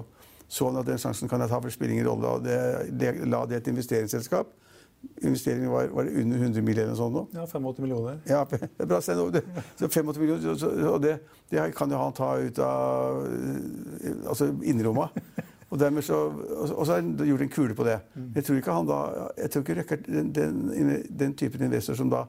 så 0.47 0.69
han 0.69 0.77
at 0.79 0.87
den 0.87 1.01
sjansen 1.03 1.27
kan 1.27 1.41
jeg 1.43 1.51
ta, 1.51 1.59
for 1.59 1.67
det 1.67 1.75
spiller 1.75 1.97
ingen 1.97 2.07
rolle. 2.07 2.29
Og 2.37 2.45
det, 2.45 2.59
det, 3.01 3.09
la 3.27 3.41
det 3.51 3.57
et 3.65 3.71
investeringsselskap. 3.73 4.53
Investeringen 5.27 5.73
var, 5.73 5.89
var 5.91 6.07
det 6.07 6.21
under 6.23 6.39
100 6.39 6.63
mill. 6.63 6.79
eller 6.79 6.95
sånt 6.95 7.15
nå. 7.17 7.25
Ja, 7.35 7.47
85 7.51 7.83
millioner. 7.83 8.21
Ja, 8.31 8.45
bra, 8.87 9.01
Stein. 9.03 9.25
Det- 9.35 9.43
Så 9.81 9.89
85 9.89 10.21
millioner, 10.23 10.55
så- 10.55 10.71
og 10.93 11.03
det, 11.03 11.17
det 11.51 11.67
kan 11.75 11.91
jo 11.91 11.99
han 11.99 12.13
ta 12.15 12.31
ut 12.39 12.59
av 12.63 13.25
eh, 13.27 14.15
altså 14.31 14.53
innerlomma. 14.63 15.09
Og, 15.71 15.81
så, 15.81 16.17
og 16.77 16.87
så 16.87 16.93
har 16.93 17.01
han 17.01 17.17
gjort 17.27 17.43
en 17.43 17.49
kule 17.51 17.75
på 17.75 17.85
det. 17.85 17.97
Jeg 18.37 18.45
tror 18.45 18.59
ikke 18.61 18.75
han 18.77 18.87
da, 18.87 18.99
jeg 19.37 19.51
tror 19.51 19.65
ikke 19.65 19.79
Røkke 19.81 19.97
er 19.99 20.05
den, 20.07 20.29
den, 20.35 21.07
den 21.19 21.35
typen 21.35 21.65
investor 21.67 21.99
som 21.99 22.11
da 22.13 22.27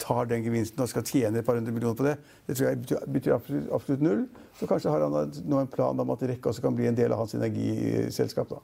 tar 0.00 0.26
den 0.30 0.42
gevinsten 0.42 0.82
og 0.82 0.88
skal 0.90 1.04
tjene 1.06 1.38
et 1.38 1.46
par 1.46 1.58
hundre 1.58 1.74
millioner 1.76 1.96
på 1.98 2.06
det. 2.06 2.16
Det 2.48 2.56
tror 2.56 2.68
jeg 2.68 2.80
betyr, 2.82 3.04
betyr 3.14 3.34
absolutt, 3.36 3.68
absolutt 3.76 4.04
null. 4.04 4.24
Så 4.58 4.66
kanskje 4.66 4.90
har 4.90 5.04
han 5.04 5.14
da 5.14 5.42
nå 5.52 5.60
en 5.60 5.70
plan 5.70 6.02
om 6.02 6.14
at 6.14 6.24
Rekke 6.32 6.50
også 6.50 6.64
kan 6.64 6.76
bli 6.76 6.88
en 6.88 6.98
del 6.98 7.12
av 7.12 7.22
hans 7.22 7.36
energiselskap. 7.38 8.50
da. 8.50 8.60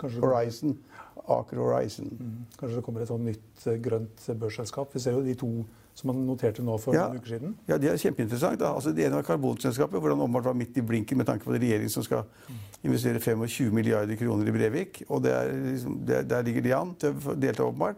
Kanskje, 0.00 0.22
Horizon. 0.22 0.78
Aker 1.28 1.60
Horizon. 1.60 2.08
Mm. 2.08 2.36
kanskje 2.56 2.76
det 2.78 2.84
kommer 2.86 3.02
et 3.04 3.10
sånt 3.10 3.26
nytt 3.26 3.66
eh, 3.66 3.80
grønt 3.84 4.28
børsselskap. 4.40 4.94
Vi 4.94 5.02
ser 5.04 5.18
jo 5.18 5.24
de 5.26 5.34
to 5.36 5.50
som 5.98 6.12
man 6.12 6.20
noterte 6.28 6.62
nå 6.62 6.76
for 6.80 6.94
Ja. 6.94 7.08
noen 7.08 7.18
uker 7.18 7.32
siden. 7.34 7.54
Ja, 7.68 7.76
Det 7.78 7.90
er 7.90 7.96
kjempeinteressant. 7.98 8.62
Altså, 8.62 8.92
det 8.94 9.06
ene 9.06 9.18
var 9.18 9.26
karbonselskapet, 9.26 9.98
hvor 10.00 10.10
han 10.14 10.20
åpenbart 10.22 10.44
var 10.44 10.54
midt 10.54 10.76
i 10.78 10.80
blinken 10.82 11.18
med 11.18 11.26
tanke 11.26 11.44
på 11.44 11.52
det 11.52 11.60
regjeringen 11.64 11.90
som 11.90 12.02
skal 12.06 12.24
investere 12.84 13.18
25 13.20 13.72
milliarder 13.74 14.16
kroner 14.16 14.46
i 14.46 14.54
Brevik. 14.54 15.02
og 15.08 15.22
det 15.22 15.32
er 15.32 15.50
liksom, 15.52 16.06
der, 16.06 16.22
Der 16.22 16.42
ligger 16.42 16.62
de 16.62 16.74
an 16.74 16.94
til 16.94 17.12
å 17.12 17.34
delta, 17.34 17.62
åpenbart. 17.66 17.96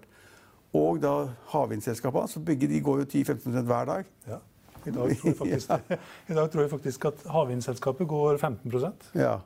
Og 0.73 1.01
da 1.03 1.29
havvindselskapene. 1.51 2.29
Så 2.29 2.41
begge 2.41 2.69
de 2.69 2.81
går 2.81 2.99
jo 3.01 3.05
10-15 3.05 3.65
hver 3.67 3.85
dag. 3.87 4.05
Ja. 4.29 4.39
I 4.87 4.91
dag 4.91 5.17
faktisk, 5.37 5.71
i 6.31 6.35
dag 6.35 6.51
tror 6.51 6.61
jeg 6.63 6.71
faktisk 6.71 7.05
at 7.05 7.15
havvindselskapet 7.29 8.09
går 8.09 8.39
15 8.39 8.93
Ja. 9.15 9.41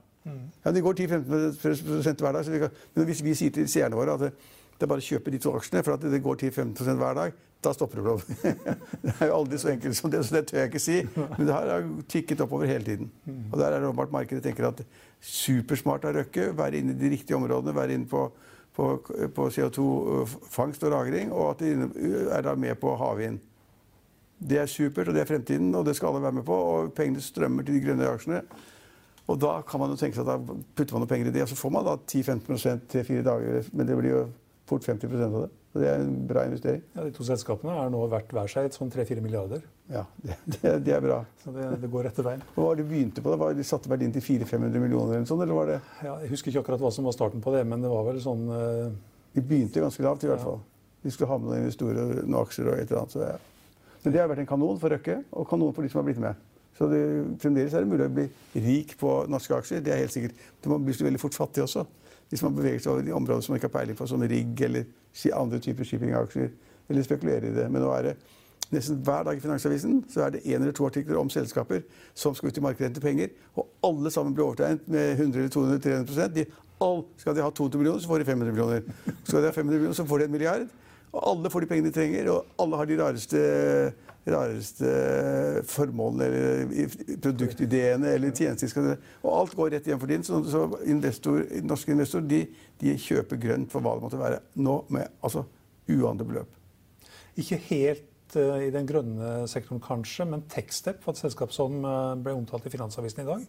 ja 0.65 0.71
de 0.73 0.81
går 0.81 0.95
10-15 0.95 2.21
hver 2.21 2.33
dag. 2.33 2.45
Så 2.45 2.51
vi 2.51 2.59
kan, 2.59 2.71
men 2.95 3.07
hvis 3.07 3.23
vi 3.25 3.35
sier 3.35 3.51
til 3.51 3.67
seerne 3.69 3.97
våre 3.97 4.15
at 4.15 4.33
Det 4.75 4.87
er 4.87 4.91
bare 4.91 5.03
å 5.03 5.07
kjøpe 5.07 5.33
de 5.33 5.41
to 5.43 5.53
aksjene, 5.57 5.83
for 5.87 5.97
at 5.97 6.07
det 6.11 6.23
går 6.23 6.41
10-15 6.49 6.99
hver 7.01 7.19
dag. 7.19 7.37
Da 7.65 7.73
stopper 7.73 8.03
det 8.03 8.13
opp. 8.13 8.25
det 9.05 9.15
er 9.15 9.31
jo 9.31 9.37
aldri 9.39 9.59
så 9.61 9.71
enkelt 9.73 9.97
som 9.97 10.13
det, 10.13 10.21
så 10.27 10.37
det 10.37 10.45
tør 10.51 10.61
jeg 10.61 10.73
ikke 10.73 10.83
si. 10.83 10.99
Men 11.17 11.47
det 11.47 11.55
her 11.55 11.71
har 11.73 11.87
tikket 12.13 12.43
oppover 12.45 12.69
hele 12.69 12.85
tiden. 12.85 13.13
Og 13.53 13.57
der 13.61 13.71
er 13.71 13.79
det 13.79 13.89
åpenbart 13.89 14.13
markedet 14.13 14.43
tenker 14.45 14.69
at 14.69 14.83
supersmart 15.25 16.05
av 16.05 16.19
Røkke, 16.19 16.51
være 16.59 16.83
inne 16.83 16.93
i 16.93 17.01
de 17.01 17.15
riktige 17.15 17.39
områdene, 17.39 17.77
være 17.77 17.97
inne 17.97 18.11
på, 18.11 18.27
på, 18.77 18.91
på 19.39 19.49
CO2-fangst 19.57 20.85
og 20.85 20.93
-lagring, 20.93 21.33
og 21.33 21.55
at 21.55 21.65
de 21.65 22.29
er 22.37 22.45
da 22.45 22.55
med 22.55 22.77
på 22.83 22.97
havvind. 23.01 23.41
Det 24.45 24.59
er 24.59 24.67
supert, 24.67 25.09
og 25.09 25.15
det 25.15 25.23
er 25.23 25.31
fremtiden, 25.31 25.75
og 25.75 25.87
det 25.87 25.97
skal 25.97 26.09
alle 26.09 26.23
være 26.23 26.41
med 26.43 26.45
på. 26.45 26.55
Og 26.55 26.93
pengene 26.93 27.23
strømmer 27.23 27.63
til 27.63 27.79
de 27.79 27.87
grønne 27.87 28.09
aksjene. 28.11 28.43
Og 29.27 29.41
da 29.41 29.63
kan 29.65 29.81
man 29.81 29.91
jo 29.91 29.97
tenke 29.97 30.19
seg 30.19 30.29
at 30.29 30.35
da 30.35 30.57
putter 30.77 30.93
man 30.93 31.01
noen 31.05 31.09
penger 31.09 31.31
i 31.31 31.33
det, 31.33 31.43
og 31.47 31.49
så 31.49 31.57
får 31.57 31.71
man 31.73 31.87
da 31.87 31.97
10-15% 31.97 32.89
tre-fire 32.93 33.25
dager. 33.25 33.71
Men 33.73 33.89
det 33.89 33.97
blir 33.97 34.11
jo 34.11 34.25
fort 34.69 34.87
50% 34.87 35.29
av 35.29 35.45
det. 35.45 35.53
Så 35.75 35.81
det 35.83 35.89
er 35.91 36.03
en 36.05 36.13
bra 36.29 36.45
investering. 36.47 36.83
Ja, 36.95 37.03
De 37.03 37.13
to 37.17 37.25
selskapene 37.27 37.73
er 37.83 37.89
nå 37.91 38.01
verdt 38.13 38.31
hver 38.35 38.51
seg 38.51 38.69
et 38.69 38.77
sånn 38.77 38.93
3-4 38.95 39.23
milliarder. 39.25 39.65
Ja, 39.91 40.05
det, 40.23 40.37
det, 40.47 40.75
det, 40.87 40.93
er 40.95 41.03
bra. 41.03 41.17
Så 41.43 41.55
det, 41.57 41.67
det 41.83 41.91
går 41.91 42.07
rette 42.07 42.25
veien. 42.25 42.45
Hva 42.55 42.69
var 42.69 42.79
det 42.79 42.85
de 42.85 42.93
begynte 42.93 43.25
på? 43.25 43.35
da? 43.35 43.49
de 43.59 43.67
satte 43.67 43.91
verdien 43.91 44.15
til 44.15 44.23
400-500 44.23 44.85
millioner 44.85 45.19
eller 45.19 45.27
sånn, 45.29 45.43
eller 45.43 45.59
var 45.59 45.73
det 45.73 45.81
Ja, 46.07 46.15
Jeg 46.23 46.31
husker 46.31 46.53
ikke 46.53 46.63
akkurat 46.63 46.85
hva 46.87 46.93
som 46.95 47.09
var 47.11 47.17
starten 47.17 47.43
på 47.45 47.57
det, 47.57 47.65
men 47.67 47.83
det 47.83 47.91
var 47.91 48.07
vel 48.07 48.23
sånn 48.23 48.47
uh... 48.49 48.95
De 49.35 49.43
begynte 49.43 49.83
ganske 49.83 50.05
lavt, 50.07 50.23
i 50.23 50.31
hvert 50.31 50.45
fall. 50.45 50.61
De 51.03 51.11
skulle 51.11 51.33
ha 51.33 51.41
med 51.43 51.51
noen 51.51 51.65
investorer, 51.65 52.23
noen 52.23 52.39
aksjer 52.45 52.71
og 52.71 52.79
et 52.79 52.87
eller 52.87 53.01
annet. 53.03 53.17
Så 53.17 53.25
ja. 53.27 53.35
Men 54.05 54.15
det 54.15 54.21
har 54.23 54.31
vært 54.31 54.45
en 54.45 54.49
kanon 54.49 54.79
for 54.79 54.95
Røkke, 54.95 55.17
og 55.35 55.49
kanon 55.51 55.75
for 55.75 55.83
de 55.83 55.91
som 55.91 56.01
har 56.01 56.07
blitt 56.07 56.23
med. 56.23 56.39
Så 56.79 56.87
det, 56.91 57.03
fremdeles 57.43 57.75
er 57.75 57.83
det 57.83 57.91
mulig 57.91 58.07
å 58.07 58.15
bli 58.15 58.29
rik 58.63 58.95
på 59.01 59.11
norske 59.31 59.59
aksjer. 59.59 59.83
Det 59.83 59.91
er 59.95 60.05
helt 60.05 60.15
sikkert. 60.15 60.39
Man 60.71 60.87
blir 60.87 60.97
så 60.97 61.07
veldig 61.07 61.23
fort 61.23 61.37
fattig 61.37 61.67
også. 61.67 61.85
Hvis 62.31 62.43
man 62.43 62.55
beveger 62.57 62.81
seg 62.83 62.93
over 62.93 63.09
i 63.09 63.15
områder 63.15 63.45
som 63.45 63.53
man 63.53 63.61
ikke 63.61 63.69
har 63.71 63.79
peiling 63.79 63.99
på, 63.99 64.07
som 64.11 64.23
rigg 64.23 64.63
eller 64.67 64.85
andre 65.37 65.61
typer 65.63 65.87
shippingaksjer, 65.87 66.49
eller 66.89 67.07
spekulerer 67.07 67.51
i 67.51 67.55
det. 67.55 67.67
Men 67.71 67.85
nå 67.85 67.91
er 67.95 68.09
det 68.09 68.15
nesten 68.75 68.99
hver 69.05 69.27
dag 69.27 69.37
i 69.39 69.43
Finansavisen 69.43 70.01
så 70.11 70.25
er 70.25 70.35
det 70.35 70.45
én 70.49 70.57
eller 70.57 70.75
to 70.75 70.87
artikler 70.89 71.19
om 71.21 71.29
selskaper 71.31 71.85
som 72.17 72.35
skal 72.35 72.51
ut 72.51 72.59
i 72.59 72.65
markedet 72.65 72.89
hente 72.89 73.03
penger, 73.05 73.35
og 73.55 73.69
alle 73.87 74.11
sammen 74.11 74.35
blir 74.35 74.49
overtegnet 74.49 74.89
med 74.91 75.21
100 75.21 75.39
eller 75.39 75.53
200 75.53 75.83
300% 75.85 76.35
de, 76.35 76.47
all, 76.83 77.05
Skal 77.17 77.37
de 77.37 77.45
ha 77.45 77.51
200 77.51 77.79
millioner, 77.79 78.01
så 78.01 78.09
får 78.09 78.19
de 78.19 78.25
500 78.25 78.53
millioner. 78.53 78.83
Skal 79.23 79.41
de 79.41 79.47
ha 79.47 79.53
500 79.53 79.79
millioner, 79.79 79.95
så 79.95 80.07
får 80.09 80.19
de 80.19 80.25
en 80.25 80.35
milliard. 80.35 80.67
Og 81.15 81.21
alle 81.31 81.51
får 81.51 81.63
de 81.63 81.69
pengene 81.71 81.91
de 81.91 81.95
trenger, 81.95 82.31
og 82.33 82.47
alle 82.59 82.81
har 82.81 82.89
de 82.91 82.99
rareste, 82.99 83.43
rareste 84.27 84.91
formålene 85.69 86.27
eller 86.27 87.19
produktideene 87.23 88.15
eller 88.17 88.33
tjenestene. 88.33 88.97
Og 89.23 89.31
alt 89.35 89.57
går 89.59 89.75
rett 89.77 89.91
hjem 89.91 90.01
for 90.01 90.13
din. 90.13 90.25
Så 90.25 90.65
investor, 90.89 91.43
norske 91.67 91.93
investorer 91.95 92.29
de, 92.31 92.41
de, 92.81 92.97
kjøper 93.01 93.41
grønt 93.41 93.73
for 93.73 93.85
hva 93.85 93.97
det 93.97 94.07
måtte 94.07 94.21
være. 94.21 94.41
Nå 94.65 94.79
med 94.95 95.11
altså, 95.25 95.45
uante 95.91 96.29
beløp. 96.29 96.61
Ikke 97.41 97.59
helt 97.69 98.39
uh, 98.39 98.61
i 98.63 98.73
den 98.75 98.89
grønne 98.89 99.35
sektoren 99.51 99.83
kanskje, 99.85 100.29
men 100.31 100.47
Techstep 100.51 101.03
for 101.05 101.13
et 101.13 101.21
selskap 101.21 101.53
som 101.55 101.83
uh, 101.85 102.15
ble 102.17 102.37
omtalt 102.37 102.67
i 102.69 102.73
Finansavisen 102.73 103.25
i 103.25 103.29
dag. 103.29 103.45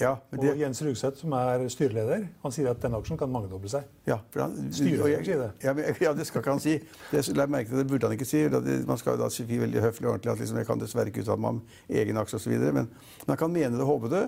Ja, 0.00 0.16
det... 0.30 0.50
Og 0.50 0.58
Jens 0.58 0.80
Rugseth, 0.82 1.20
som 1.22 1.34
er 1.38 1.62
styreleder, 1.70 2.24
han 2.42 2.54
sier 2.54 2.70
at 2.72 2.80
denne 2.82 2.98
aksjen 2.98 3.18
kan 3.20 3.30
mangedoble 3.30 3.70
seg. 3.70 3.86
Ja, 4.08 4.16
han, 4.34 4.56
Styreleder 4.74 5.22
sier 5.26 5.42
det. 5.44 5.50
Ja, 5.62 5.74
men, 5.76 5.86
ja, 6.02 6.14
det 6.18 6.26
skal 6.26 6.42
ikke 6.42 6.56
han 6.56 6.62
si. 6.62 6.78
Det, 7.12 7.22
jeg 7.28 7.52
merke 7.52 7.70
til, 7.70 7.78
det 7.78 7.86
burde 7.90 8.10
han 8.10 8.16
ikke 8.16 8.26
si. 8.28 8.42
Man 8.88 8.98
skal 8.98 9.14
jo 9.14 9.22
da 9.22 9.28
si 9.30 9.46
veldig 9.46 9.84
høflig 9.84 10.08
og 10.08 10.16
ordentlig 10.16 10.32
at 10.34 10.42
liksom, 10.42 10.58
jeg 10.58 10.68
kan 10.70 10.82
dessverre 10.82 11.12
ikke 11.12 11.22
uttale 11.22 11.44
meg 11.44 11.56
om 11.56 11.62
egen 12.02 12.18
aksje 12.24 12.40
osv. 12.40 12.56
Men 12.80 12.90
han 13.28 13.40
kan 13.44 13.54
mene 13.54 13.78
det 13.78 13.86
og 13.86 13.92
håpe 13.92 14.10
det. 14.14 14.24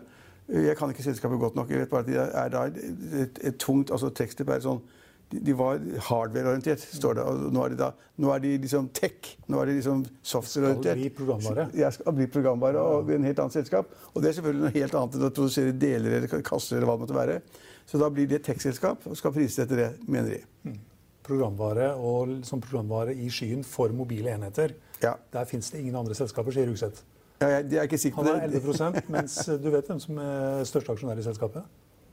Jeg 0.55 0.79
kan 0.79 0.93
ikke 0.95 1.03
selskapet 1.03 1.43
godt 1.43 1.59
nok. 1.59 1.71
Jeg 1.75 1.83
vet 1.83 1.91
bare 1.91 2.07
at 2.07 2.13
det 2.13 2.21
er 2.23 2.61
et, 2.63 2.79
et, 3.25 3.43
et 3.51 3.59
tungt 3.59 3.91
altså 3.91 4.13
Tekstip 4.15 4.53
er 4.55 4.63
sånn 4.63 4.85
de, 5.31 5.53
var 5.59 5.81
hardware-orientert, 6.09 6.83
står 6.95 7.19
det. 7.19 7.25
Og 7.27 7.55
nå 7.55 7.63
er 7.65 7.75
de, 7.75 7.79
da, 7.81 7.91
nå 8.23 8.33
er 8.35 8.43
de 8.45 8.53
liksom 8.63 8.89
tech. 8.95 9.33
Nå 9.51 9.61
er 9.61 9.71
de 9.71 9.77
liksom 9.79 10.05
software-orientert. 10.23 10.95
Skal 10.95 11.03
bli 11.03 11.13
programvare. 11.19 11.69
Ja, 11.79 11.91
skal 11.95 12.17
bli 12.17 12.29
programvare 12.31 12.83
og 12.83 13.11
en 13.15 13.27
helt 13.27 13.41
annet 13.43 13.57
selskap. 13.59 13.91
Og 14.13 14.23
det 14.23 14.31
er 14.31 14.37
selvfølgelig 14.39 14.67
noe 14.67 14.77
helt 14.77 14.99
annet 15.01 15.17
enn 15.19 15.29
å 15.29 15.33
produsere 15.35 15.75
deler 15.87 16.19
eller 16.21 16.45
kasser 16.47 16.79
eller 16.79 16.91
hva 16.91 16.99
det 16.99 17.07
måtte 17.07 17.19
være. 17.19 17.41
Så 17.87 17.99
da 18.03 18.11
blir 18.11 18.31
det 18.31 18.41
et 18.41 18.47
tech-selskap 18.53 19.07
og 19.07 19.19
skal 19.19 19.35
prises 19.35 19.59
etter 19.67 19.83
det, 19.83 19.91
mener 20.07 20.37
de. 20.37 20.41
Mm. 20.71 20.79
Programvare 21.27 21.91
og 21.99 22.39
som 22.47 22.63
programvare 22.63 23.15
i 23.19 23.27
skyen 23.33 23.67
for 23.67 23.91
mobile 23.95 24.31
enheter. 24.35 24.77
Ja. 25.03 25.17
Der 25.35 25.47
fins 25.51 25.73
det 25.73 25.83
ingen 25.83 25.99
andre 25.99 26.15
selskaper, 26.19 26.55
sier 26.55 26.71
Rugseth. 26.71 27.03
Ja, 27.43 27.51
jeg, 27.59 27.67
jeg 27.75 27.83
er 27.83 27.91
ikke 27.91 28.01
sikker 28.01 28.23
på 28.23 28.29
det. 28.31 28.39
Han 28.41 28.55
er 28.55 29.03
11 29.03 29.13
mens 29.13 29.37
du 29.61 29.69
vet 29.75 29.91
hvem 29.91 29.99
som 30.01 30.23
er 30.23 30.63
største 30.71 30.95
aksjonær 30.95 31.19
i 31.21 31.27
selskapet? 31.27 31.67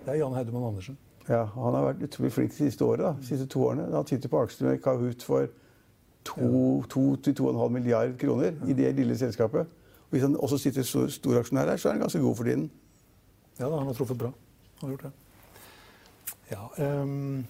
Det 0.03 0.11
er 0.11 0.19
Jan 0.19 0.33
Haudemann 0.35 0.73
Andersen. 0.73 0.97
Ja, 1.29 1.45
Han 1.45 1.75
har 1.75 1.85
vært 1.87 2.03
utrolig 2.03 2.31
flink 2.35 2.51
de 2.51 2.65
siste 2.65 2.85
året, 2.85 3.19
de 3.19 3.27
siste 3.27 3.47
to 3.47 3.63
årene. 3.63 3.87
Han 3.93 4.07
sitter 4.07 4.29
på 4.29 4.41
aksjene 4.43 4.73
med 4.73 4.81
Kahoot 4.83 5.23
for 5.23 5.47
2-2,5 6.27 7.69
milliard 7.69 8.17
kroner 8.19 8.53
i 8.67 8.75
det 8.75 8.91
lille 8.95 9.17
selskapet. 9.17 9.67
Og 10.03 10.15
hvis 10.15 10.21
han 10.21 10.35
også 10.37 10.57
sitter 10.57 10.83
stor, 10.83 11.07
stor 11.07 11.39
aksjonær 11.39 11.69
her, 11.71 11.77
så 11.77 11.89
er 11.89 11.97
han 11.97 12.01
ganske 12.01 12.19
god 12.19 12.35
for 12.35 12.43
tiden. 12.43 12.71
Ja, 13.59 13.69
da, 13.69 13.77
han 13.77 13.87
har 13.87 13.93
truffet 13.93 14.17
bra. 14.17 14.31
Han 14.81 14.89
har 14.89 14.97
gjort 14.97 15.03
det. 15.03 15.11
Ja, 16.51 16.91
um, 17.01 17.45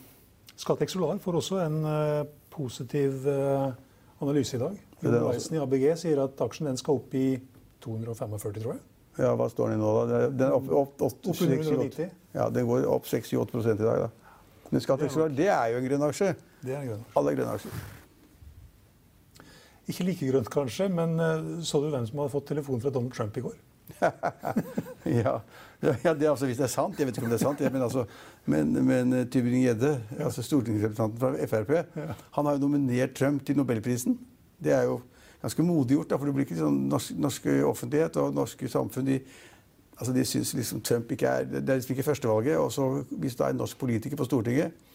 Scatec 0.56 0.92
Solar 0.92 1.18
får 1.18 1.36
også 1.36 1.60
en 1.66 1.84
uh, 1.86 2.26
positiv 2.54 3.28
uh, 3.28 3.74
analyse 4.22 4.58
i 4.58 4.60
dag. 4.60 4.80
Jon 5.04 5.58
i 5.58 5.60
ABG 5.60 5.86
sier 6.00 6.24
at 6.24 6.42
aksjen 6.46 6.70
den 6.70 6.80
skal 6.80 7.02
opp 7.02 7.16
i 7.18 7.40
245, 7.84 8.62
tror 8.62 8.76
jeg. 8.76 8.84
Ja, 9.18 9.34
Hva 9.38 9.48
står 9.52 9.74
den 9.74 9.82
nå, 9.84 9.94
da? 10.10 10.22
Den 10.34 10.48
er 10.48 10.56
opp, 10.58 10.70
opp, 10.70 11.02
opp, 11.06 11.28
opp 11.30 11.38
6, 11.38 12.00
Ja, 12.34 12.48
Den 12.50 12.66
går 12.70 12.88
opp 12.90 13.06
6-8 13.10 13.62
i 13.62 13.78
dag. 13.84 14.06
da. 14.08 14.12
Men 14.72 14.82
Skatteeksport, 14.82 15.36
det 15.38 15.52
er 15.54 15.68
jo 15.70 15.82
en 15.82 15.86
grønn 15.86 16.08
aksje. 16.08 16.32
Det 16.64 16.74
er 16.74 16.80
en 16.80 16.88
grønn. 16.88 17.04
Alle 17.20 17.34
er 17.34 17.38
grønne 17.38 17.60
aksjer. 17.60 17.84
Ikke 19.92 20.06
like 20.08 20.30
grønt, 20.32 20.50
kanskje, 20.50 20.88
men 20.90 21.14
uh, 21.20 21.62
så 21.62 21.82
du 21.84 21.92
hvem 21.92 22.08
som 22.08 22.24
hadde 22.24 22.34
fått 22.34 22.48
telefon 22.50 22.82
fra 22.82 22.90
Donald 22.96 23.14
Trump 23.14 23.38
i 23.38 23.44
går? 23.44 23.60
ja. 25.24 25.34
ja, 25.84 26.14
det 26.16 26.30
altså, 26.30 26.48
hvis 26.48 26.58
det 26.58 26.66
er 26.66 26.74
sant. 26.74 26.98
Jeg 26.98 27.06
vet 27.06 27.20
ikke 27.20 27.28
om 27.28 27.34
det 27.34 27.38
er 27.38 27.44
sant. 27.44 27.62
men 27.76 27.86
altså, 27.86 28.06
men, 28.50 28.72
men 28.88 29.14
eh, 29.14 29.26
Tybring-Gjedde, 29.30 29.92
altså 30.24 30.46
stortingsrepresentanten 30.48 31.20
fra 31.20 31.50
Frp, 31.52 31.74
ja. 32.00 32.16
han 32.38 32.48
har 32.48 32.58
jo 32.58 32.64
nominert 32.64 33.14
Trump 33.20 33.44
til 33.46 33.60
nobelprisen. 33.60 34.18
Det 34.64 34.74
er 34.74 34.88
jo 34.88 35.02
ganske 35.44 35.66
modig 35.66 35.98
gjort. 35.98 36.10
Da, 36.10 36.20
for 36.20 36.30
det 36.30 36.36
blir 36.38 36.48
ikke 36.48 36.62
sånn 36.62 36.86
norsk, 36.92 37.18
norsk 37.20 37.50
offentlighet 37.68 38.18
og 38.22 38.38
norske 38.38 38.70
samfunn 38.72 39.10
de, 39.10 39.20
altså 39.98 40.16
de 40.16 40.24
syns 40.28 40.54
liksom 40.58 40.82
Trump 40.86 41.12
ikke 41.12 41.28
er 41.28 41.52
Det 41.52 41.62
er 41.68 41.82
liksom 41.82 41.96
ikke 41.98 42.08
førstevalget. 42.08 42.58
Og 42.58 42.72
så 42.72 42.88
hvis 43.12 43.36
det 43.36 43.46
er 43.46 43.54
en 43.54 43.62
norsk 43.64 43.80
politiker 43.80 44.20
på 44.20 44.30
Stortinget 44.30 44.90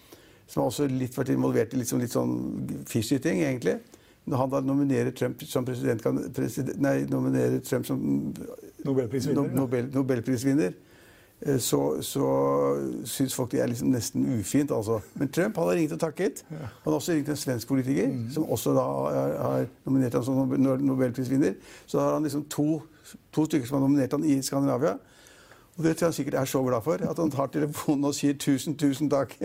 som 0.48 0.62
har 0.62 0.70
også 0.70 0.86
litt 0.88 1.12
vært 1.12 1.34
involvert 1.34 1.74
i 1.76 1.78
litt 1.78 1.90
sånn, 1.90 2.00
litt 2.00 2.14
sånn 2.14 2.84
fishy-ting, 2.88 3.42
egentlig 3.44 3.78
Når 4.24 4.36
han 4.40 4.50
da 4.52 4.60
nominerer 4.64 5.12
Trump 5.12 5.42
som 5.44 5.64
president, 5.64 6.02
president 6.36 6.80
Nei, 6.80 7.02
nominerer 7.08 7.60
Trump 7.60 7.84
som 7.86 8.00
Nobelprisvinner. 8.84 9.50
Nobel, 9.52 9.90
Nobelprisvinner 9.92 10.72
så, 11.38 12.02
så 12.02 12.28
syns 13.06 13.34
folk 13.34 13.52
det 13.52 13.60
er 13.62 13.70
liksom 13.70 13.92
nesten 13.94 14.24
ufint. 14.40 14.72
altså. 14.74 14.98
Men 15.14 15.28
Trump 15.32 15.56
har 15.56 15.70
ringt 15.70 15.92
og 15.94 16.00
takket. 16.00 16.42
Han 16.50 16.68
har 16.84 16.92
også 16.92 17.12
ringt 17.12 17.28
en 17.28 17.36
svensk 17.36 17.68
politiker, 17.68 18.08
mm. 18.08 18.30
som 18.34 18.48
også 18.50 18.74
da 18.74 18.86
har 19.42 19.68
nominert 19.86 20.14
ham 20.18 20.24
som 20.24 20.50
nobelprisvinner. 20.58 21.54
Så 21.86 21.98
da 21.98 22.04
har 22.04 22.18
han 22.18 22.26
liksom 22.26 22.44
to, 22.50 22.82
to, 23.32 23.44
stykker 23.44 23.66
som 23.66 23.78
har 23.78 23.86
nominert 23.86 24.12
ham 24.12 24.26
i 24.26 24.40
Skandinavia. 24.42 24.96
Og 25.76 25.84
det 25.84 25.96
tror 25.96 26.06
jeg 26.06 26.08
han 26.08 26.18
sikkert 26.18 26.40
er 26.40 26.44
så 26.44 26.62
glad 26.66 26.82
for. 26.82 27.06
At 27.10 27.18
han 27.22 27.30
tar 27.30 27.46
telefonen 27.54 28.04
og 28.04 28.14
sier 28.14 28.34
'tusen, 28.34 28.74
tusen 28.74 29.10
takk'. 29.10 29.38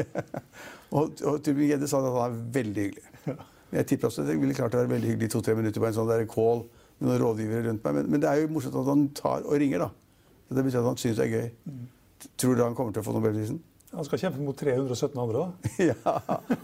og 0.98 1.12
og 1.24 1.44
Tybring-Gjedde 1.44 1.88
sa 1.88 2.02
at 2.02 2.10
han 2.10 2.32
er 2.32 2.54
veldig 2.54 2.84
hyggelig. 2.84 3.38
Jeg 3.74 3.86
tipper 3.86 4.08
også 4.08 4.22
at 4.22 4.28
det 4.28 4.42
ville 4.42 4.54
klart 4.54 4.74
å 4.74 4.82
være 4.82 4.90
veldig 4.90 5.10
hyggelig 5.10 5.30
i 5.30 5.34
to-tre 5.34 5.56
minutter 5.56 5.82
på 5.82 5.88
en 5.88 5.94
sånn 5.94 6.10
der 6.10 6.26
call 6.26 6.66
med 7.00 7.10
noen 7.10 7.22
rådgivere 7.22 7.68
rundt 7.70 7.86
meg. 7.86 7.94
Men, 7.94 8.10
men 8.12 8.22
det 8.22 8.30
er 8.30 8.42
jo 8.42 8.50
morsomt 8.54 8.76
at 8.82 8.90
han 8.90 9.08
tar 9.18 9.46
og 9.46 9.62
ringer, 9.62 9.86
da. 9.86 9.90
Det 10.56 10.64
betyr 10.66 10.82
at 10.82 10.90
han 10.92 10.98
syns 11.02 11.20
det 11.20 11.28
er 11.28 11.36
gøy. 11.36 11.52
Mm. 11.66 11.86
Tror 12.40 12.56
du 12.56 12.64
han 12.64 12.76
kommer 12.78 12.96
til 12.96 13.04
å 13.04 13.08
få 13.08 13.16
nobelprisen? 13.16 13.60
Han 13.94 14.08
skal 14.08 14.24
kjempe 14.24 14.42
mot 14.42 14.58
317 14.58 15.20
andre, 15.22 15.44
da. 15.44 15.72
ja, 15.92 16.14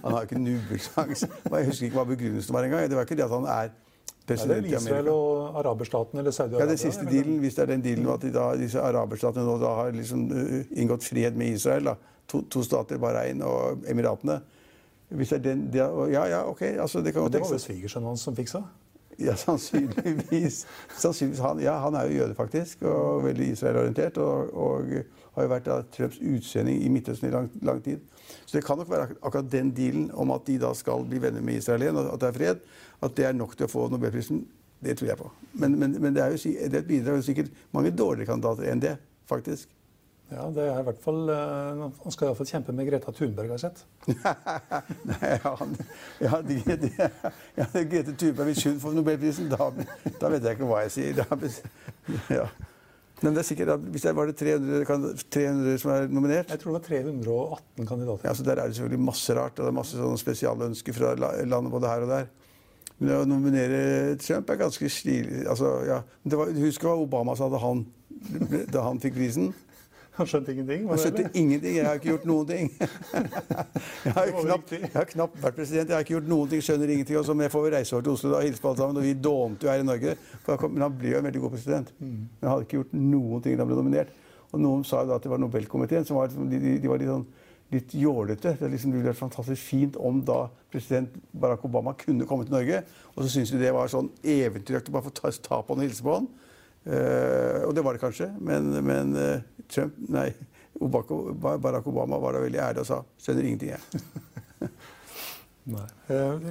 Han 0.02 0.16
har 0.16 0.26
ikke 0.26 0.40
nubbesjanse. 0.42 1.30
Jeg 1.30 1.68
husker 1.68 1.90
ikke 1.90 2.00
hva 2.00 2.08
begrunnelsen 2.10 2.56
var 2.56 2.66
engang. 2.66 2.88
Det 2.90 2.98
var 2.98 3.06
ikke 3.06 3.18
det 3.20 3.26
at 3.28 3.36
han 3.36 3.46
er 3.54 3.74
president 4.30 4.66
i 4.66 4.74
Amerika. 4.74 4.80
Det 4.80 4.96
er 4.96 5.02
Israel 5.02 5.10
og 5.14 5.60
araberstatene 5.62 6.24
eller 6.24 6.34
Saudi-Arabia? 6.34 6.66
Ja, 6.66 6.70
den 6.72 6.82
siste 6.82 7.06
dealen, 7.06 7.38
hvis 7.44 7.58
det 7.58 7.66
er 7.66 7.72
den 7.74 7.84
dealen 7.86 8.10
at 8.14 8.26
de 8.26 8.32
da, 8.34 8.46
disse 8.58 8.82
araberstatene 8.82 9.46
nå 9.46 9.58
da 9.62 9.76
har 9.82 9.94
liksom 9.94 10.26
uh, 10.32 10.56
inngått 10.72 11.06
fred 11.06 11.38
med 11.38 11.60
Israel. 11.60 11.92
da, 11.94 11.98
To, 12.30 12.44
to 12.46 12.62
stater, 12.62 13.00
Bahrain 13.02 13.40
og 13.42 13.86
Emiratene. 13.90 14.36
Hvis 15.10 15.32
det 15.34 15.38
er 15.40 15.46
den, 15.48 15.64
de, 15.74 15.80
ja, 16.14 16.26
ja, 16.30 16.44
ok. 16.50 16.62
Altså, 16.62 17.02
det 17.02 17.14
kan 17.14 17.22
godt 17.26 17.34
Det 17.34 17.42
var 17.42 17.50
vel 17.56 17.60
svigersønnen 17.60 18.12
hans 18.12 18.22
som 18.22 18.36
fiksa? 18.38 18.62
Ja, 19.20 19.36
sannsynligvis. 19.36 20.66
sannsynligvis 20.98 21.42
han, 21.44 21.60
ja, 21.64 21.74
han 21.84 21.96
er 22.00 22.08
jo 22.08 22.22
jøde, 22.22 22.36
faktisk, 22.38 22.86
og 22.88 23.26
veldig 23.26 23.50
Israel-orientert. 23.54 24.20
Og, 24.24 24.54
og, 24.56 24.94
har 25.36 25.46
jo 25.46 25.52
vært 25.52 25.68
da, 25.68 25.80
Trumps 25.94 26.20
utsending 26.20 26.82
i 26.84 26.90
Midtøsten 26.92 27.30
i 27.30 27.34
lang, 27.34 27.50
lang, 27.64 27.82
tid. 27.84 28.02
Så 28.46 28.58
det 28.58 28.64
kan 28.66 28.80
nok 28.80 28.90
være 28.92 29.10
akkurat 29.22 29.52
den 29.52 29.72
dealen 29.76 30.10
om 30.12 30.34
at 30.36 30.48
de 30.48 30.58
da 30.62 30.72
skal 30.76 31.06
bli 31.08 31.22
venner 31.22 31.44
med 31.46 31.62
Israel 31.62 31.86
igjen, 31.86 32.00
at 32.02 32.22
det 32.22 32.30
er 32.30 32.38
fred, 32.38 32.64
at 33.06 33.16
det 33.18 33.28
er 33.30 33.38
nok 33.38 33.56
til 33.56 33.68
å 33.68 33.72
få 33.72 33.88
nobelprisen. 33.94 34.42
Det 34.80 34.96
tror 34.96 35.10
jeg 35.10 35.20
på. 35.20 35.30
Men, 35.60 35.76
men, 35.80 35.96
men 36.00 36.16
det 36.16 36.24
er 36.24 36.34
jo 36.34 36.54
det 36.72 36.82
et 36.82 36.88
bidrag. 36.88 37.20
Er 37.20 37.26
sikkert 37.28 37.52
mange 37.76 37.92
dårligere 37.92 38.32
kandidater 38.32 38.70
enn 38.72 38.84
det, 38.84 38.96
faktisk. 39.28 39.68
Ja, 40.30 40.46
det 40.54 40.66
er 40.70 40.78
i 40.78 40.86
hvert 40.86 41.00
fall, 41.02 41.30
Han 41.30 42.14
skal 42.14 42.30
iallfall 42.30 42.50
kjempe 42.50 42.74
med 42.78 42.86
Greta 42.86 43.14
Thunberg, 43.16 43.50
har 43.50 43.58
jeg 43.58 43.64
sett. 43.66 43.80
Nei, 45.10 45.32
ja, 45.34 45.54
ja, 46.22 46.42
de, 46.46 46.58
de, 46.84 46.92
ja, 47.58 47.66
Grete 47.74 48.14
Thunberg, 48.14 48.52
hvis 48.52 48.66
hun 48.68 48.82
får 48.84 48.98
Nobelprisen, 49.00 49.50
da, 49.50 49.72
da, 50.22 50.30
vet 50.30 50.46
jeg 50.46 50.60
ikke 50.60 50.70
hva 50.70 50.84
jeg 50.86 50.94
sier. 51.00 51.24
Da, 51.24 51.40
ja. 52.38 52.46
Men 53.20 53.36
det 53.36 53.42
er 53.42 53.48
sikkert, 53.50 53.88
hvis 53.92 54.06
det 54.06 54.14
var 54.16 54.30
det 54.30 54.38
300, 54.40 54.84
300, 55.34 55.80
som 55.82 55.92
er 55.92 56.06
nominert? 56.08 56.52
Jeg 56.54 56.62
tror 56.62 56.78
det 56.78 56.78
var 56.78 56.86
318 56.88 57.90
kandidater. 57.90 58.28
Ja, 58.30 58.34
så 58.38 58.46
Der 58.48 58.62
er 58.62 58.70
det 58.70 58.78
selvfølgelig 58.78 59.06
masse 59.10 59.36
rart. 59.36 59.58
og 59.60 59.66
det 59.66 59.72
er 59.74 59.80
Masse 59.80 59.98
sånne 60.00 60.22
spesialønsker 60.22 60.96
fra 60.96 61.16
landet 61.18 61.74
både 61.74 61.92
her 61.92 62.06
og 62.06 62.14
der. 62.14 62.30
Men 63.00 63.16
å 63.16 63.26
nominere 63.28 64.16
Trump 64.20 64.50
er 64.52 64.60
ganske 64.60 64.92
stilig. 64.92 65.44
Altså, 65.48 65.74
ja. 65.88 66.00
Husk 66.60 66.84
hva 66.84 66.96
Obama 67.00 67.36
sa 67.40 67.50
da 67.52 67.60
han, 67.64 67.86
da 68.72 68.86
han 68.88 69.00
fikk 69.04 69.18
prisen. 69.20 69.52
Han 70.18 70.28
skjønte 70.28 70.52
ingenting? 70.52 70.88
Han 70.90 71.00
skjønte 71.00 71.30
ingenting. 71.34 71.76
Jeg 71.78 71.86
har 71.88 72.00
ikke 72.00 72.10
gjort 72.10 72.26
noen 72.28 72.48
ting. 72.50 72.72
Jeg 74.06 74.14
har, 74.16 74.32
knapt, 74.34 74.72
jeg 74.74 74.90
har 74.94 75.08
knapt 75.08 75.38
vært 75.44 75.56
president. 75.56 75.92
Jeg 75.92 75.96
har 75.96 76.04
ikke 76.04 76.16
gjort 76.16 76.30
noen 76.32 76.50
ting, 76.52 76.64
skjønner 76.66 76.92
ingenting. 76.92 77.18
Og 77.20 77.26
så 77.28 77.36
får 77.36 77.52
få 77.54 77.62
reise 77.72 77.96
over 77.96 78.06
til 78.08 78.14
Oslo 78.16 78.32
og 78.36 78.44
hilse 78.44 78.64
på 78.64 78.72
alle 78.72 78.82
sammen. 78.82 79.00
Og 79.00 79.06
vi 79.06 79.14
dånte 79.28 79.68
jo 79.68 79.72
her 79.72 79.84
i 79.84 79.88
Norge. 79.88 80.16
Men 80.48 80.86
han 80.86 80.98
ble 81.00 81.14
jo 81.14 81.20
en 81.20 81.28
veldig 81.30 81.44
god 81.44 81.54
president. 81.56 81.92
Mm. 82.00 82.16
Men 82.26 82.48
han 82.48 82.52
hadde 82.54 82.68
ikke 82.68 82.80
gjort 82.80 82.98
noen 82.98 83.46
ting 83.46 83.56
da 83.56 83.64
han 83.64 83.72
ble 83.72 83.80
nominert. 83.80 84.18
Og 84.50 84.64
noen 84.64 84.84
sa 84.88 85.04
jo 85.04 85.12
da 85.12 85.20
at 85.20 85.28
det 85.28 85.32
var 85.32 85.42
Nobelkomiteen 85.44 86.08
som 86.08 86.20
var, 86.20 86.34
de, 86.34 86.58
de, 86.58 86.76
de 86.82 86.92
var 86.92 87.02
litt 87.02 87.12
sånn 87.12 87.28
litt 87.70 87.94
jålete. 87.94 88.56
Det, 88.60 88.70
liksom, 88.74 88.92
det 88.92 89.00
ville 89.00 89.12
vært 89.12 89.22
fantastisk 89.22 89.62
fint 89.62 89.98
om 90.02 90.24
da 90.26 90.48
president 90.74 91.14
Barack 91.38 91.66
Obama 91.68 91.94
kunne 91.98 92.28
komme 92.30 92.48
til 92.48 92.56
Norge. 92.56 92.82
Og 93.16 93.24
så 93.24 93.30
syntes 93.34 93.54
vi 93.54 93.62
det 93.62 93.74
var 93.76 93.92
sånn 93.92 94.10
eventyraktig 94.26 94.94
bare 94.94 95.06
få 95.06 95.14
ta, 95.14 95.32
ta 95.32 95.62
på 95.62 95.76
han 95.76 95.84
og 95.84 95.88
hilse 95.88 96.06
på 96.06 96.18
han. 96.18 96.30
Uh, 96.90 97.68
og 97.68 97.74
det 97.76 97.84
var 97.86 97.94
det 97.94 98.02
kanskje, 98.02 98.30
men, 98.42 98.72
men 98.88 99.12
uh, 99.14 99.59
Trump 99.70 99.98
Nei, 100.10 100.30
Barack 100.80 101.88
Obama 101.88 102.20
var 102.22 102.36
da 102.36 102.44
veldig 102.44 102.62
ærlig 102.64 102.84
og 102.84 102.88
sa 102.90 103.02
'skjønner 103.20 103.48
ingenting', 103.50 103.76
jeg. 103.76 104.70
Nei. 105.70 105.86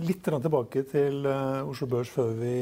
litt 0.07 0.23
tilbake 0.23 0.85
til 0.87 1.27
Oslo 1.27 1.89
Børs 1.91 2.11
før 2.13 2.37
vi 2.39 2.53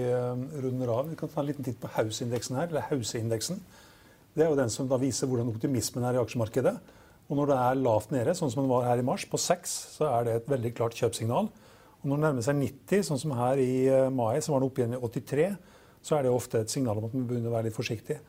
runder 0.62 0.88
av. 0.88 1.10
Vi 1.10 1.16
kan 1.16 1.28
ta 1.28 1.42
en 1.42 1.50
liten 1.50 1.66
titt 1.66 1.80
på 1.80 1.90
House-indeksen 1.98 2.56
her, 2.56 2.70
eller 2.70 2.86
House-indeksen. 2.88 3.60
Det 4.32 4.44
er 4.44 4.48
jo 4.48 4.56
den 4.56 4.72
som 4.72 4.88
da 4.88 4.96
viser 4.96 5.28
hvordan 5.28 5.52
optimismen 5.52 6.04
er 6.04 6.16
i 6.16 6.22
aksjemarkedet. 6.22 6.72
Og 7.28 7.36
når 7.36 7.50
det 7.50 7.58
er 7.58 7.82
lavt 7.82 8.14
nede, 8.14 8.34
sånn 8.38 8.50
som 8.50 8.62
den 8.62 8.72
var 8.72 8.86
her 8.88 9.02
i 9.02 9.04
mars, 9.04 9.26
på 9.28 9.36
6, 9.36 9.76
så 9.98 10.08
er 10.08 10.24
det 10.24 10.34
et 10.36 10.48
veldig 10.48 10.72
klart 10.78 10.96
kjøpsignal. 10.96 11.50
Og 12.00 12.08
når 12.08 12.16
det 12.16 12.24
nærmer 12.24 12.46
seg 12.46 12.56
90, 12.62 13.04
sånn 13.10 13.20
som 13.20 13.36
her 13.36 13.60
i 13.60 13.72
mai, 14.14 14.38
så 14.40 14.54
var 14.54 14.62
den 14.62 14.70
oppe 14.70 14.80
igjen 14.80 14.96
i 14.96 15.02
83 15.02 15.56
så 16.06 16.16
er 16.16 16.26
det 16.26 16.32
ofte 16.32 16.62
et 16.62 16.70
signal 16.72 17.00
om 17.00 17.08
at 17.08 17.14
man 17.16 17.26
begynner 17.26 17.50
å 17.50 17.56
være 17.56 17.68
litt 17.68 17.76
forsiktig. 17.76 18.20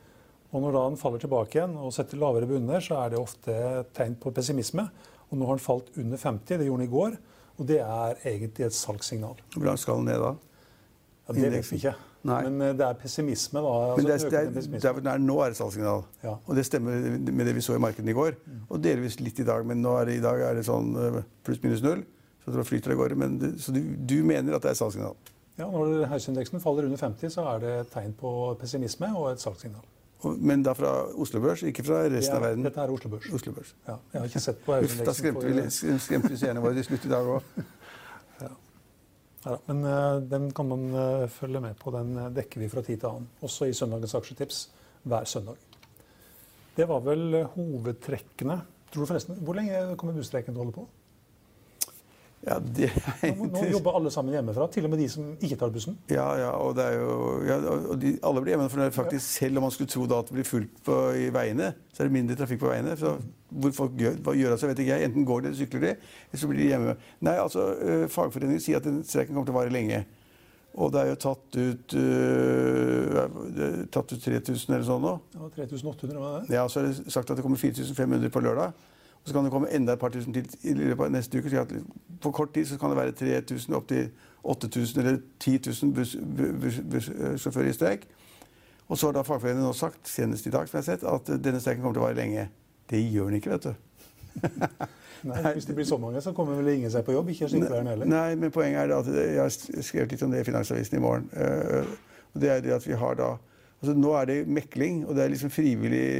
Og 0.48 0.64
når 0.64 0.74
da 0.74 0.82
den 0.88 0.98
faller 1.00 1.20
tilbake 1.20 1.58
igjen 1.58 1.76
og 1.76 1.92
setter 1.92 2.20
lavere 2.20 2.48
bunner, 2.48 2.80
så 2.84 3.02
er 3.02 3.12
det 3.12 3.20
ofte 3.20 3.52
et 3.52 3.90
tegn 3.96 4.16
på 4.20 4.32
pessimisme. 4.36 4.86
Og 5.28 5.36
nå 5.36 5.48
har 5.48 5.58
den 5.58 5.64
falt 5.64 5.90
under 6.00 6.20
50, 6.20 6.56
det 6.56 6.68
gjorde 6.68 6.84
den 6.84 6.88
i 6.88 6.94
går. 6.94 7.16
Og 7.58 7.66
det 7.68 7.80
er 7.84 8.20
egentlig 8.30 8.68
et 8.68 8.76
salgssignal. 8.76 9.40
Hvor 9.54 9.66
langt 9.66 9.82
skal 9.82 10.00
den 10.00 10.08
ned 10.08 10.22
da? 10.22 10.34
Ja, 11.28 11.34
det 11.36 11.50
vet 11.52 11.68
vi 11.68 11.80
ikke. 11.82 11.94
Nei. 12.28 12.38
Men 12.48 12.62
eh, 12.64 12.74
det 12.76 12.86
er 12.86 12.96
pessimisme, 12.98 13.60
da. 13.62 13.72
Altså 13.92 13.98
Men 13.98 14.08
det, 14.08 14.18
det, 14.32 14.62
det, 14.72 14.82
der, 14.82 15.00
der 15.04 15.20
nå 15.22 15.36
er 15.44 15.52
det 15.52 15.58
salgssignal. 15.58 16.06
Ja. 16.24 16.36
Og 16.46 16.56
det 16.56 16.64
stemmer 16.66 17.18
med 17.20 17.44
det 17.46 17.54
vi 17.58 17.64
så 17.64 17.76
i 17.76 17.82
markedet 17.82 18.08
i 18.08 18.16
går. 18.16 18.38
Mm. 18.46 18.62
Og 18.68 18.80
delvis 18.84 19.18
litt 19.20 19.42
i 19.42 19.46
dag, 19.46 19.66
men 19.68 19.84
er 19.84 20.08
det, 20.08 20.16
i 20.18 20.24
dag 20.24 20.46
er 20.48 20.56
det 20.58 20.64
sånn 20.66 20.94
eh, 20.96 21.20
pluss-minus 21.46 21.84
null. 21.84 22.06
Så 22.44 22.54
det 22.54 22.64
flyter 22.64 22.94
av 22.94 23.02
gårde. 23.02 23.18
Men 23.20 23.36
så 23.60 23.74
du, 23.74 23.82
du 24.08 24.16
mener 24.24 24.56
at 24.56 24.64
det 24.64 24.72
er 24.72 24.80
salgssignal? 24.80 25.18
Ja, 25.58 25.66
Når 25.66 26.08
høysindeksen 26.08 26.62
faller 26.62 26.86
under 26.88 27.00
50, 27.00 27.34
så 27.34 27.44
er 27.52 27.62
det 27.62 27.76
et 27.82 27.88
tegn 27.92 28.14
på 28.16 28.32
pessimisme 28.60 29.10
og 29.18 29.32
et 29.34 29.42
salgssignal. 29.42 29.84
Men 30.22 30.62
da 30.66 30.74
fra 30.74 30.92
Oslo 31.14 31.40
Børs, 31.42 31.62
ikke 31.62 31.84
fra 31.86 32.00
resten 32.10 32.32
ja, 32.32 32.38
av 32.40 32.46
verden? 32.48 32.64
Dette 32.66 32.82
er 32.82 32.90
Oslo 32.90 33.10
Børs. 33.12 33.28
Oslo 33.34 33.52
Børs. 33.54 33.74
Ja, 33.86 33.94
jeg 34.12 34.20
har 34.20 34.30
ikke 34.30 34.42
sett 34.42 34.64
på 34.64 34.78
Uff, 34.82 34.96
da 35.06 35.14
skremte 35.14 35.52
vi, 35.52 35.66
skremte 36.02 36.32
vi 36.32 36.38
seerne 36.40 36.62
våre 36.64 36.74
til 36.80 36.88
slutt 36.90 37.06
i 37.06 37.12
dag 37.12 37.34
òg. 37.36 37.52
Ja. 38.38 38.48
ja. 39.44 39.54
men 39.66 39.80
uh, 39.82 40.18
den 40.30 40.50
kan 40.54 40.68
man 40.70 40.82
uh, 40.94 41.28
følge 41.30 41.62
med 41.62 41.78
på. 41.78 41.90
Den 41.94 42.12
uh, 42.18 42.28
dekker 42.34 42.62
vi 42.62 42.68
fra 42.70 42.82
tid 42.86 43.00
til 43.00 43.10
annen. 43.10 43.30
Også 43.46 43.66
i 43.66 43.74
søndagens 43.74 44.14
aksjetips 44.18 44.60
hver 45.06 45.26
søndag. 45.26 45.58
Det 46.76 46.86
var 46.86 47.02
vel 47.06 47.40
hovedtrekkene. 47.54 48.60
Tror 48.92 49.02
du 49.02 49.10
forresten, 49.10 49.38
Hvor 49.42 49.58
lenge 49.58 49.96
kommer 49.98 50.14
busstreiken 50.18 50.54
til 50.54 50.62
å 50.62 50.64
holde 50.66 50.76
på? 50.76 50.86
Ja, 52.46 52.58
det 52.62 52.88
nå, 53.34 53.48
nå 53.50 53.64
jobber 53.72 53.96
alle 53.98 54.10
sammen 54.14 54.36
hjemmefra, 54.36 54.68
til 54.70 54.86
og 54.86 54.92
med 54.92 55.00
de 55.02 55.08
som 55.10 55.32
ikke 55.42 55.56
tar 55.58 55.72
bussen? 55.74 55.96
Ja, 56.12 56.26
ja 56.38 56.52
og, 56.54 56.76
det 56.78 56.84
er 56.86 57.00
jo, 57.00 57.16
ja, 57.48 57.56
og 57.66 57.96
de, 57.98 58.12
alle 58.24 58.42
blir 58.44 58.54
hjemmefra. 58.54 58.86
faktisk, 58.94 59.24
Selv 59.26 59.58
om 59.58 59.66
man 59.66 59.74
skulle 59.74 59.90
tro 59.90 60.06
da 60.06 60.20
at 60.22 60.30
det 60.30 60.36
blir 60.36 60.46
fullt 60.46 60.78
på, 60.86 60.98
i 61.18 61.32
veiene, 61.34 61.72
så 61.92 62.04
er 62.04 62.08
det 62.08 62.14
mindre 62.14 62.36
trafikk 62.38 62.62
på 62.62 62.70
veiene. 62.70 62.94
Så 63.00 63.16
hvor 63.48 63.74
folk 63.74 63.96
gjør, 63.98 64.20
hva 64.22 64.36
gjør 64.38 64.54
av 64.54 64.60
seg, 64.60 64.70
vet 64.70 64.84
ikke 64.84 64.94
jeg. 64.94 65.08
Enten 65.08 65.26
går 65.26 65.42
de 65.42 65.50
eller 65.50 65.58
sykler 65.58 65.84
de, 65.84 65.92
eller 66.28 66.42
så 66.42 66.50
blir 66.50 66.62
de 66.62 66.68
hjemme. 66.70 66.94
Nei, 67.26 67.34
altså, 67.42 67.64
uh, 67.80 68.04
Fagforeningen 68.12 68.62
sier 68.62 68.78
at 68.78 68.86
den 68.86 69.02
streiken 69.08 69.34
kommer 69.34 69.48
til 69.48 69.56
å 69.56 69.58
vare 69.58 69.74
lenge. 69.74 70.04
Og 70.78 70.92
det 70.94 71.00
er 71.00 71.08
jo 71.10 71.16
tatt 71.24 71.58
ut, 71.58 71.96
uh, 71.98 73.82
tatt 73.90 74.14
ut 74.14 74.28
3000 74.28 74.76
eller 74.76 74.86
sånn 74.86 75.02
nå. 75.02 75.16
Ja, 75.34 75.50
3800 75.56 76.22
var 76.22 76.38
det. 76.38 76.54
Ja, 76.54 76.68
Så 76.70 76.84
er 76.84 76.92
det 76.92 77.10
sagt 77.10 77.32
at 77.32 77.40
det 77.40 77.42
kommer 77.42 77.58
4500 77.58 78.30
på 78.30 78.44
lørdag. 78.46 78.86
Så 79.28 79.36
kan 79.36 79.44
det 79.44 79.52
komme 79.52 79.68
enda 79.74 79.94
et 79.94 80.00
par 80.00 80.12
tusen 80.14 80.32
til 80.34 80.46
i 80.64 80.74
løpet 80.78 81.04
av 81.04 81.12
neste 81.12 81.40
uke. 81.40 81.64
På 82.22 82.32
kort 82.34 82.54
tid 82.54 82.68
så 82.68 82.78
kan 82.80 82.92
det 82.92 82.98
være 82.98 83.16
3000 83.18 83.76
opp 83.76 83.88
til 83.90 84.08
8000 84.48 85.02
eller 85.02 85.18
10 85.38 85.60
000 85.82 85.92
bussjåfører 86.90 87.68
i 87.68 87.76
streik. 87.76 88.08
Og 88.88 88.98
så 88.98 89.06
har 89.06 89.18
da 89.18 89.22
fagforeningen 89.26 89.66
nå 89.66 89.74
sagt, 89.76 90.08
senest 90.08 90.46
i 90.48 90.50
dag, 90.50 90.68
som 90.68 90.78
jeg 90.78 90.84
har 90.84 90.96
sett, 90.96 91.04
at 91.04 91.44
denne 91.44 91.60
streiken 91.60 91.82
kommer 91.84 91.98
til 91.98 92.02
å 92.02 92.06
vare 92.06 92.16
lenge. 92.16 92.46
Det 92.88 93.00
gjør 93.02 93.28
den 93.28 93.36
ikke, 93.42 93.50
vet 93.50 93.68
du. 93.68 93.74
Nei, 95.28 95.52
Hvis 95.52 95.66
det 95.68 95.74
blir 95.74 95.84
så 95.84 95.98
mange, 95.98 96.22
så 96.24 96.32
kommer 96.32 96.56
vel 96.56 96.70
ingen 96.76 96.92
seg 96.94 97.04
på 97.04 97.12
jobb? 97.12 97.28
Ikke 97.34 97.50
sykepleieren 97.50 97.90
heller? 97.90 98.08
Nei, 98.08 98.36
men 98.38 98.54
poenget 98.54 98.86
er 98.86 98.94
at 98.96 99.10
jeg 99.12 99.40
har 99.42 99.82
skrevet 99.82 100.14
litt 100.14 100.24
om 100.24 100.32
det 100.32 100.40
i 100.40 100.46
Finansavisen 100.46 100.96
i 100.96 101.02
morgen. 101.02 101.28
Eh, 101.34 101.90
og 102.32 102.40
det 102.40 102.52
er 102.54 102.64
det 102.64 102.76
at 102.78 102.86
vi 102.86 102.96
har 102.96 103.18
da 103.18 103.32
Altså, 103.78 103.94
nå 103.94 104.12
er 104.18 104.24
det 104.26 104.36
mekling, 104.50 105.04
og 105.06 105.14
det 105.14 105.22
er 105.22 105.30
liksom 105.30 105.52
frivillige 105.54 106.14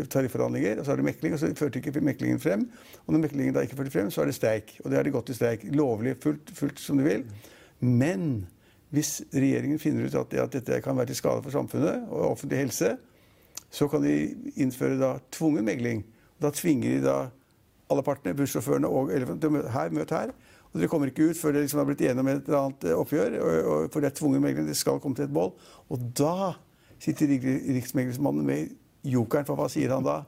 eh, 0.00 0.04
tarifforhandlinger. 0.08 0.78
Og 0.80 0.86
så 0.86 0.94
er 0.94 1.00
det 1.00 1.08
mekling, 1.10 1.34
og 1.36 1.42
så 1.42 1.50
førte 1.58 1.82
ikke 1.82 2.00
meklingen 2.00 2.40
frem. 2.40 2.64
Og 3.04 3.12
når 3.12 3.26
meklingen 3.26 3.56
da 3.56 3.64
ikke 3.66 3.76
førte 3.76 3.92
frem, 3.92 4.08
så 4.10 4.22
er 4.22 4.30
det 4.30 4.36
streik. 4.38 4.78
Og 4.84 4.90
det 4.90 4.98
er 4.98 5.04
det 5.04 5.12
gått 5.12 5.32
i 5.34 5.36
streik. 5.36 5.66
Lovlig, 5.76 6.16
fullt, 6.22 6.54
fullt 6.56 6.80
som 6.80 7.00
du 7.00 7.04
vil. 7.04 7.26
Men 7.84 8.46
hvis 8.96 9.18
regjeringen 9.34 9.80
finner 9.82 10.08
ut 10.08 10.16
at, 10.16 10.32
at, 10.40 10.54
dette 10.56 10.80
kan 10.84 10.96
være 10.96 11.12
til 11.12 11.20
skade 11.20 11.44
for 11.44 11.52
samfunnet 11.52 12.08
og 12.08 12.30
offentlig 12.30 12.62
helse, 12.62 12.94
så 13.68 13.88
kan 13.92 14.00
de 14.00 14.14
innføre 14.56 14.96
da 14.96 15.18
tvungen 15.34 15.68
megling. 15.68 16.00
Da 16.40 16.48
tvinger 16.54 16.96
de 16.96 17.04
da 17.04 17.18
alle 17.92 18.04
partene, 18.04 18.36
bussjåførene 18.36 18.88
og 18.88 19.12
elefanten, 19.12 19.42
til 19.42 19.52
å 19.52 19.56
møte 19.58 19.74
her, 19.74 19.92
møt 19.92 20.16
her. 20.16 20.32
Og 20.72 20.80
dere 20.80 20.90
kommer 20.92 21.10
ikke 21.10 21.30
ut 21.30 21.38
før 21.38 21.54
dere 21.54 21.64
liksom 21.64 21.80
har 21.80 21.88
blitt 21.88 22.02
enige 22.04 22.24
om 22.24 22.30
et 22.32 22.48
eller 22.48 22.58
annet 22.60 22.88
eh, 22.88 22.96
oppgjør. 22.98 23.38
Og, 23.38 23.52
og, 23.58 23.86
for 23.92 24.04
det 24.04 24.10
er 24.10 24.18
tvungen 24.18 24.44
megling. 24.44 24.68
Det 24.68 24.76
skal 24.76 25.00
komme 25.02 25.16
til 25.18 25.28
et 25.28 25.34
bål. 25.34 25.54
Og 25.88 26.10
da 26.18 26.54
sitter 27.00 27.30
riksmeglersmannen 27.30 28.46
med 28.46 28.74
jokeren, 29.06 29.46
for 29.48 29.58
hva 29.58 29.68
sier 29.72 29.94
han 29.94 30.04
da? 30.04 30.20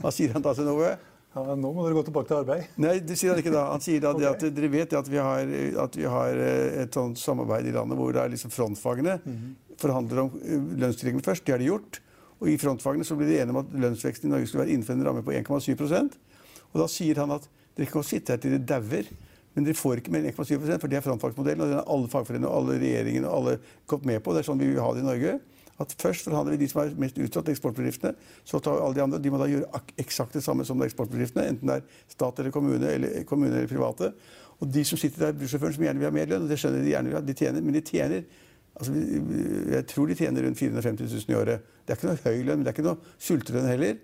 Hva 0.00 0.10
sier 0.14 0.34
han 0.34 0.44
da 0.44 0.54
til 0.56 0.66
Nove? 0.66 0.96
Ja, 1.30 1.54
nå 1.54 1.70
må 1.70 1.84
dere 1.84 1.94
gå 1.94 2.02
tilbake 2.08 2.26
til 2.26 2.40
arbeid. 2.40 2.70
Nei, 2.82 2.96
det 3.06 3.14
sier 3.18 3.30
han 3.30 3.38
ikke 3.38 3.52
da. 3.54 3.68
Han 3.70 3.82
sier 3.84 4.02
da 4.02 4.10
okay. 4.16 4.32
at 4.32 4.56
dere 4.56 4.70
vet 4.72 4.94
at 4.98 5.10
vi, 5.10 5.20
har, 5.22 5.52
at 5.84 5.98
vi 5.98 6.08
har 6.10 6.42
eh, 6.42 6.80
et 6.82 6.96
sånt 6.96 7.20
samarbeid 7.22 7.68
i 7.70 7.74
landet 7.76 8.00
hvor 8.00 8.10
det 8.16 8.24
er 8.24 8.32
liksom 8.32 8.50
frontfagene 8.50 9.20
mm 9.22 9.36
-hmm. 9.36 9.52
forhandler 9.78 10.22
om 10.24 10.30
eh, 10.42 11.22
først. 11.22 11.46
Det 11.46 11.52
har 11.52 11.58
de 11.58 11.70
gjort. 11.70 12.00
Og 12.40 12.48
i 12.48 12.56
frontfagene 12.56 13.04
så 13.04 13.16
blir 13.16 13.28
de 13.28 13.38
enige 13.38 13.54
om 13.54 13.62
at 13.62 13.72
lønnsveksten 13.72 14.28
i 14.28 14.32
Norge 14.32 14.46
skulle 14.46 14.64
være 14.64 14.72
innenfor 14.72 14.94
en 14.94 15.06
ramme 15.06 15.22
på 15.22 15.30
1,7% 15.30 16.18
Og 16.72 16.80
da 16.80 16.86
sier 16.86 17.18
han 17.20 17.30
at 17.30 17.48
dere 17.78 17.90
kan 17.90 18.06
sitte 18.06 18.34
her 18.34 18.42
til 18.42 18.56
dere 18.56 18.66
dauer. 18.74 19.10
Men 19.54 19.66
dere 19.66 19.78
får 19.78 20.00
ikke 20.00 20.12
mer 20.14 20.22
enn 20.22 20.34
1,7 20.34 20.58
for 20.78 20.90
det 20.90 20.98
er 21.00 21.06
frontfagsmodellen. 21.06 21.64
Og 21.64 21.72
den 21.72 21.80
har 21.80 21.88
alle 21.90 22.10
fagforeningene 22.10 22.50
og 22.50 22.58
alle 22.60 22.82
regjeringene 22.82 23.30
og 23.30 23.38
alle 23.38 23.56
gått 23.90 24.06
med 24.08 24.22
på. 24.22 24.34
Det 24.34 24.44
er 24.44 24.50
sånn 24.50 24.60
vi 24.62 24.70
vil 24.70 24.82
ha 24.82 24.92
det 24.94 25.02
i 25.02 25.08
Norge. 25.08 25.38
At 25.80 25.94
Først 25.96 26.28
forhandler 26.28 26.54
vi 26.54 26.64
de 26.64 26.68
som 26.68 26.82
er 26.82 26.92
mest 27.00 27.16
utsatt, 27.18 27.48
eksportbedriftene. 27.48 28.12
Så 28.44 28.60
tar 28.60 28.76
vi 28.76 28.84
alle 28.84 28.98
de 28.98 29.04
andre. 29.06 29.22
De 29.22 29.32
må 29.32 29.40
da 29.40 29.48
gjøre 29.48 29.80
eksakt 30.02 30.36
det 30.36 30.44
samme 30.44 30.66
som 30.68 30.82
eksportbedriftene. 30.84 31.46
Enten 31.54 31.72
det 31.72 31.80
er 31.80 32.04
stat 32.12 32.42
eller 32.42 32.54
kommune 32.54 32.92
eller, 32.98 33.24
kommune 33.28 33.54
eller 33.54 33.70
private. 33.70 34.12
Og 34.60 34.68
de 34.68 34.84
som 34.84 35.00
sitter 35.00 35.24
der, 35.24 35.38
bussjåføren 35.40 35.78
som 35.78 35.86
gjerne 35.86 36.02
vil 36.02 36.10
ha 36.10 36.12
mer 36.12 36.28
lønn, 36.28 36.44
og 36.44 36.52
det 36.52 36.60
skjønner 36.60 36.84
de 36.84 36.92
gjerne 36.92 37.08
vil 37.08 37.16
ha, 37.16 37.24
de 37.24 37.36
tjener, 37.38 37.64
men 37.64 37.76
de 37.78 37.80
tjener 37.80 38.26
altså, 38.76 38.92
Jeg 39.72 39.86
tror 39.88 40.10
de 40.10 40.16
tjener 40.18 40.44
rundt 40.44 40.60
450 40.60 41.14
000 41.16 41.32
i 41.32 41.38
året. 41.38 41.70
Det 41.86 41.94
er 41.94 41.98
ikke 41.98 42.10
noe 42.10 42.20
høy 42.26 42.44
lønn, 42.44 42.60
men 42.60 42.66
det 42.66 42.74
er 42.74 42.76
ikke 42.76 42.88
noe 42.90 43.14
sultelønn 43.16 43.70
heller. 43.70 43.96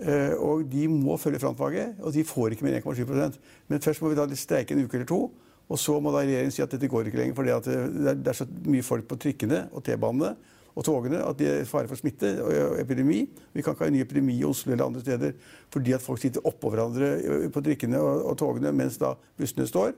Eh, 0.00 0.32
og 0.40 0.64
de 0.72 0.86
må 0.88 1.18
følge 1.20 1.42
frontfaget, 1.42 1.98
og 2.00 2.14
de 2.14 2.24
får 2.24 2.54
ikke 2.54 2.64
mer 2.64 2.78
enn 2.78 2.84
1,7% 2.84 3.36
Men 3.68 3.82
først 3.84 4.00
må 4.00 4.08
vi 4.08 4.16
da 4.16 4.24
streike 4.32 4.72
en 4.72 4.84
uke 4.84 4.96
eller 4.96 5.08
to. 5.08 5.26
Og 5.70 5.78
så 5.78 5.98
må 6.02 6.10
da 6.10 6.24
regjeringen 6.24 6.54
si 6.54 6.62
at 6.64 6.72
dette 6.72 6.88
går 6.90 7.10
ikke 7.10 7.20
lenger, 7.20 7.36
fordi 7.36 8.14
det 8.16 8.32
er 8.32 8.38
så 8.38 8.46
mye 8.66 8.82
folk 8.82 9.06
på 9.06 9.18
trikkene 9.20 9.68
og 9.70 9.84
T-banene 9.86 10.34
og 10.78 10.86
togene 10.86 11.20
at 11.26 11.38
det 11.38 11.48
er 11.50 11.68
fare 11.68 11.90
for 11.90 11.98
smitte 11.98 12.30
og 12.42 12.78
epidemi. 12.80 13.24
Vi 13.52 13.62
kan 13.62 13.74
ikke 13.74 13.86
ha 13.86 13.90
en 13.90 13.96
ny 13.98 14.04
epidemi 14.04 14.38
i 14.38 14.46
Oslo 14.46 14.72
eller 14.72 14.86
andre 14.86 15.02
steder 15.02 15.34
fordi 15.72 15.94
at 15.96 16.04
folk 16.04 16.22
sitter 16.22 16.46
oppå 16.46 16.70
hverandre 16.72 17.50
på 17.52 17.62
trikkene 17.66 18.00
og, 18.00 18.36
togene 18.38 18.72
mens 18.74 18.98
da 19.00 19.14
bussene 19.38 19.66
står. 19.68 19.92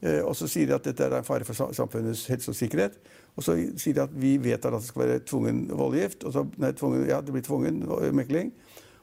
Eh, 0.00 0.20
og 0.22 0.34
så 0.38 0.48
sier 0.50 0.68
de 0.68 0.76
at 0.76 0.84
dette 0.86 1.04
er 1.04 1.18
en 1.18 1.26
fare 1.26 1.46
for 1.46 1.72
samfunnets 1.76 2.26
helse 2.30 2.52
og 2.52 2.56
sikkerhet. 2.56 2.98
Og 3.36 3.44
så 3.46 3.56
sier 3.78 3.96
de 3.96 4.04
at 4.04 4.14
vi 4.14 4.36
vedtar 4.42 4.74
at 4.74 4.84
det 4.84 4.90
skal 4.90 5.04
være 5.04 5.22
tvungen 5.26 5.64
voldgift. 5.70 6.24
Og 6.24 6.34
så, 6.34 6.44
nei, 6.56 6.72
tvungen, 6.78 7.06
ja, 7.08 7.20
det 7.22 7.34
blir 7.34 7.44
tvungen 7.46 7.82
mekling. 8.16 8.52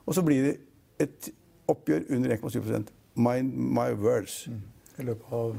Og 0.06 0.16
så 0.16 0.24
blir 0.26 0.50
det 0.50 0.56
et 1.02 1.30
oppgjør 1.68 2.08
under 2.16 2.36
1,7% 2.38 2.94
Mind 3.16 3.54
my 3.56 3.94
words. 3.96 4.48
Mm. 4.52 4.62
I 4.98 5.04
løpet 5.04 5.32
av 5.32 5.56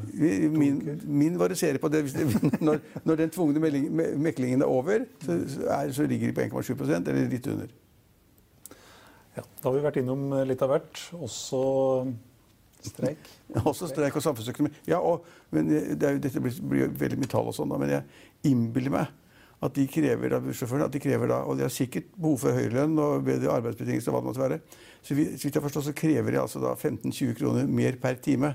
min, 0.57 1.01
min 1.05 1.39
variserer 1.39 1.79
på 1.81 1.89
det. 1.93 2.05
når, 2.67 2.79
når, 3.05 3.19
den 3.21 3.33
tvungne 3.33 3.61
meklingen 4.17 4.63
er 4.63 4.69
over, 4.69 5.05
så, 5.25 5.37
er, 5.69 5.93
så 5.93 6.07
ligger 6.07 6.31
de 6.31 6.37
på 6.37 6.61
1,7% 6.61 7.11
eller 7.11 7.29
litt 7.29 7.49
under. 7.53 7.75
Ja, 9.37 9.43
Da 9.43 9.69
har 9.69 9.77
vi 9.77 9.85
vært 9.85 10.01
innom 10.01 10.31
litt 10.49 10.63
av 10.65 10.73
hvert. 10.73 11.03
Også 11.13 11.61
streik. 12.87 13.29
Også 13.69 13.91
streik 13.91 14.17
og 14.17 14.25
samfunnsøkonomi. 14.25 14.73
Ja, 14.89 15.03
og, 15.05 15.27
men 15.53 15.69
det 15.69 16.01
jo, 16.01 16.23
Dette 16.23 16.41
blir, 16.41 16.57
blir 16.73 16.97
veldig 17.05 17.21
mye 17.21 17.33
tall 17.33 17.53
og 17.53 17.57
sånn, 17.57 17.77
men 17.77 17.93
jeg 17.93 18.53
innbiller 18.53 18.95
meg 18.95 19.13
at 19.63 19.73
de 19.75 19.87
krever 19.89 20.35
da, 20.35 20.37
at 20.85 20.93
de 20.93 21.01
krever 21.01 21.31
da, 21.31 21.39
Og 21.49 21.57
de 21.57 21.63
har 21.65 21.73
sikkert 21.73 22.11
behov 22.17 22.39
for 22.39 22.53
høylønn 22.53 22.99
og 22.99 23.25
bedre 23.25 23.55
arbeidsbetingelser. 23.57 24.13
hva 24.13 24.21
det 24.21 24.29
måtte 24.29 24.43
være. 24.43 24.61
Så 25.03 25.15
hvis 25.15 25.45
jeg 25.45 25.63
forstår, 25.63 25.83
så 25.83 25.93
krever 25.97 26.31
de 26.31 26.41
altså 26.41 26.61
da 26.61 26.75
15-20 26.75 27.35
kroner 27.39 27.67
mer 27.67 27.97
per 28.03 28.15
time. 28.15 28.55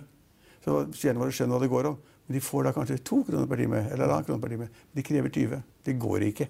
Så 0.64 0.86
gjerne 0.94 1.20
bare 1.20 1.32
skjønner 1.34 1.58
hva 1.58 1.62
det 1.64 1.72
går 1.72 1.90
om. 1.90 1.98
Men 2.28 2.36
de 2.38 2.42
får 2.42 2.64
da 2.64 2.72
kanskje 2.72 3.04
to 3.04 3.24
kroner 3.24 3.48
per 3.48 3.58
time. 3.58 3.88
eller 3.92 4.06
en 4.18 4.24
kroner 4.24 4.42
per 4.42 4.50
time. 4.50 4.70
De 4.96 5.04
krever 5.04 5.30
20. 5.30 5.64
Det 5.86 6.00
går 6.00 6.28
ikke. 6.30 6.48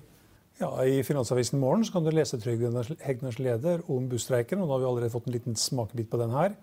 Ja, 0.60 0.84
I 0.84 1.02
Finansavisen 1.04 1.60
Morgen 1.60 1.86
så 1.86 1.94
kan 1.94 2.04
du 2.04 2.12
lese 2.12 2.38
Trygve 2.38 2.70
Hegners 3.02 3.40
leder 3.40 3.82
om 3.90 4.10
busstreiken. 4.10 4.60
og 4.62 4.68
Nå 4.68 4.74
har 4.74 4.80
vi 4.80 4.86
allerede 4.86 5.14
fått 5.14 5.28
en 5.28 5.34
liten 5.34 5.56
smakebit 5.56 6.10
på 6.10 6.18
den 6.18 6.30
her. 6.30 6.54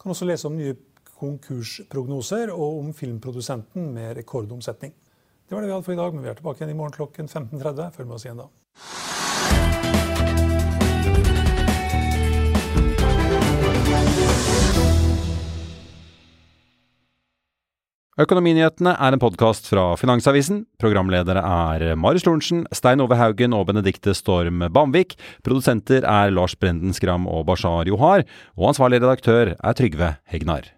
Kan 0.00 0.10
også 0.12 0.26
lese 0.26 0.46
om 0.46 0.56
nye 0.56 0.74
konkursprognoser 1.14 2.50
og 2.52 2.80
om 2.80 2.92
filmprodusenten 2.92 3.92
med 3.94 4.16
rekordomsetning. 4.18 4.92
Det 5.48 5.54
var 5.54 5.62
det 5.62 5.68
vi 5.68 5.74
hadde 5.74 5.84
for 5.84 5.92
i 5.92 6.00
dag, 6.00 6.14
men 6.14 6.24
vi 6.24 6.30
er 6.32 6.38
tilbake 6.38 6.62
igjen 6.62 6.72
i 6.72 6.78
morgen 6.78 6.94
klokken 6.94 7.28
15.30. 7.28 7.90
Følg 7.92 8.08
med 8.08 8.16
oss 8.16 8.24
igjen 8.24 8.40
da. 8.40 8.48
Økonominyhetene 18.14 18.92
er 18.94 19.16
en 19.16 19.20
podkast 19.20 19.66
fra 19.66 19.88
Finansavisen. 19.98 20.62
Programledere 20.78 21.42
er 21.42 21.96
Marius 21.98 22.24
Lorentzen, 22.28 22.62
Stein 22.70 23.02
Ove 23.02 23.18
Haugen 23.18 23.56
og 23.58 23.66
Benedikte 23.72 24.14
Storm 24.14 24.62
Bamvik. 24.72 25.16
Produsenter 25.44 26.06
er 26.06 26.30
Lars 26.30 26.54
Brenden 26.54 26.94
Skram 26.94 27.26
og 27.26 27.42
Bashar 27.50 27.90
Johar. 27.90 28.22
Og 28.54 28.70
ansvarlig 28.70 29.02
redaktør 29.02 29.56
er 29.58 29.76
Trygve 29.76 30.14
Hegnar. 30.30 30.70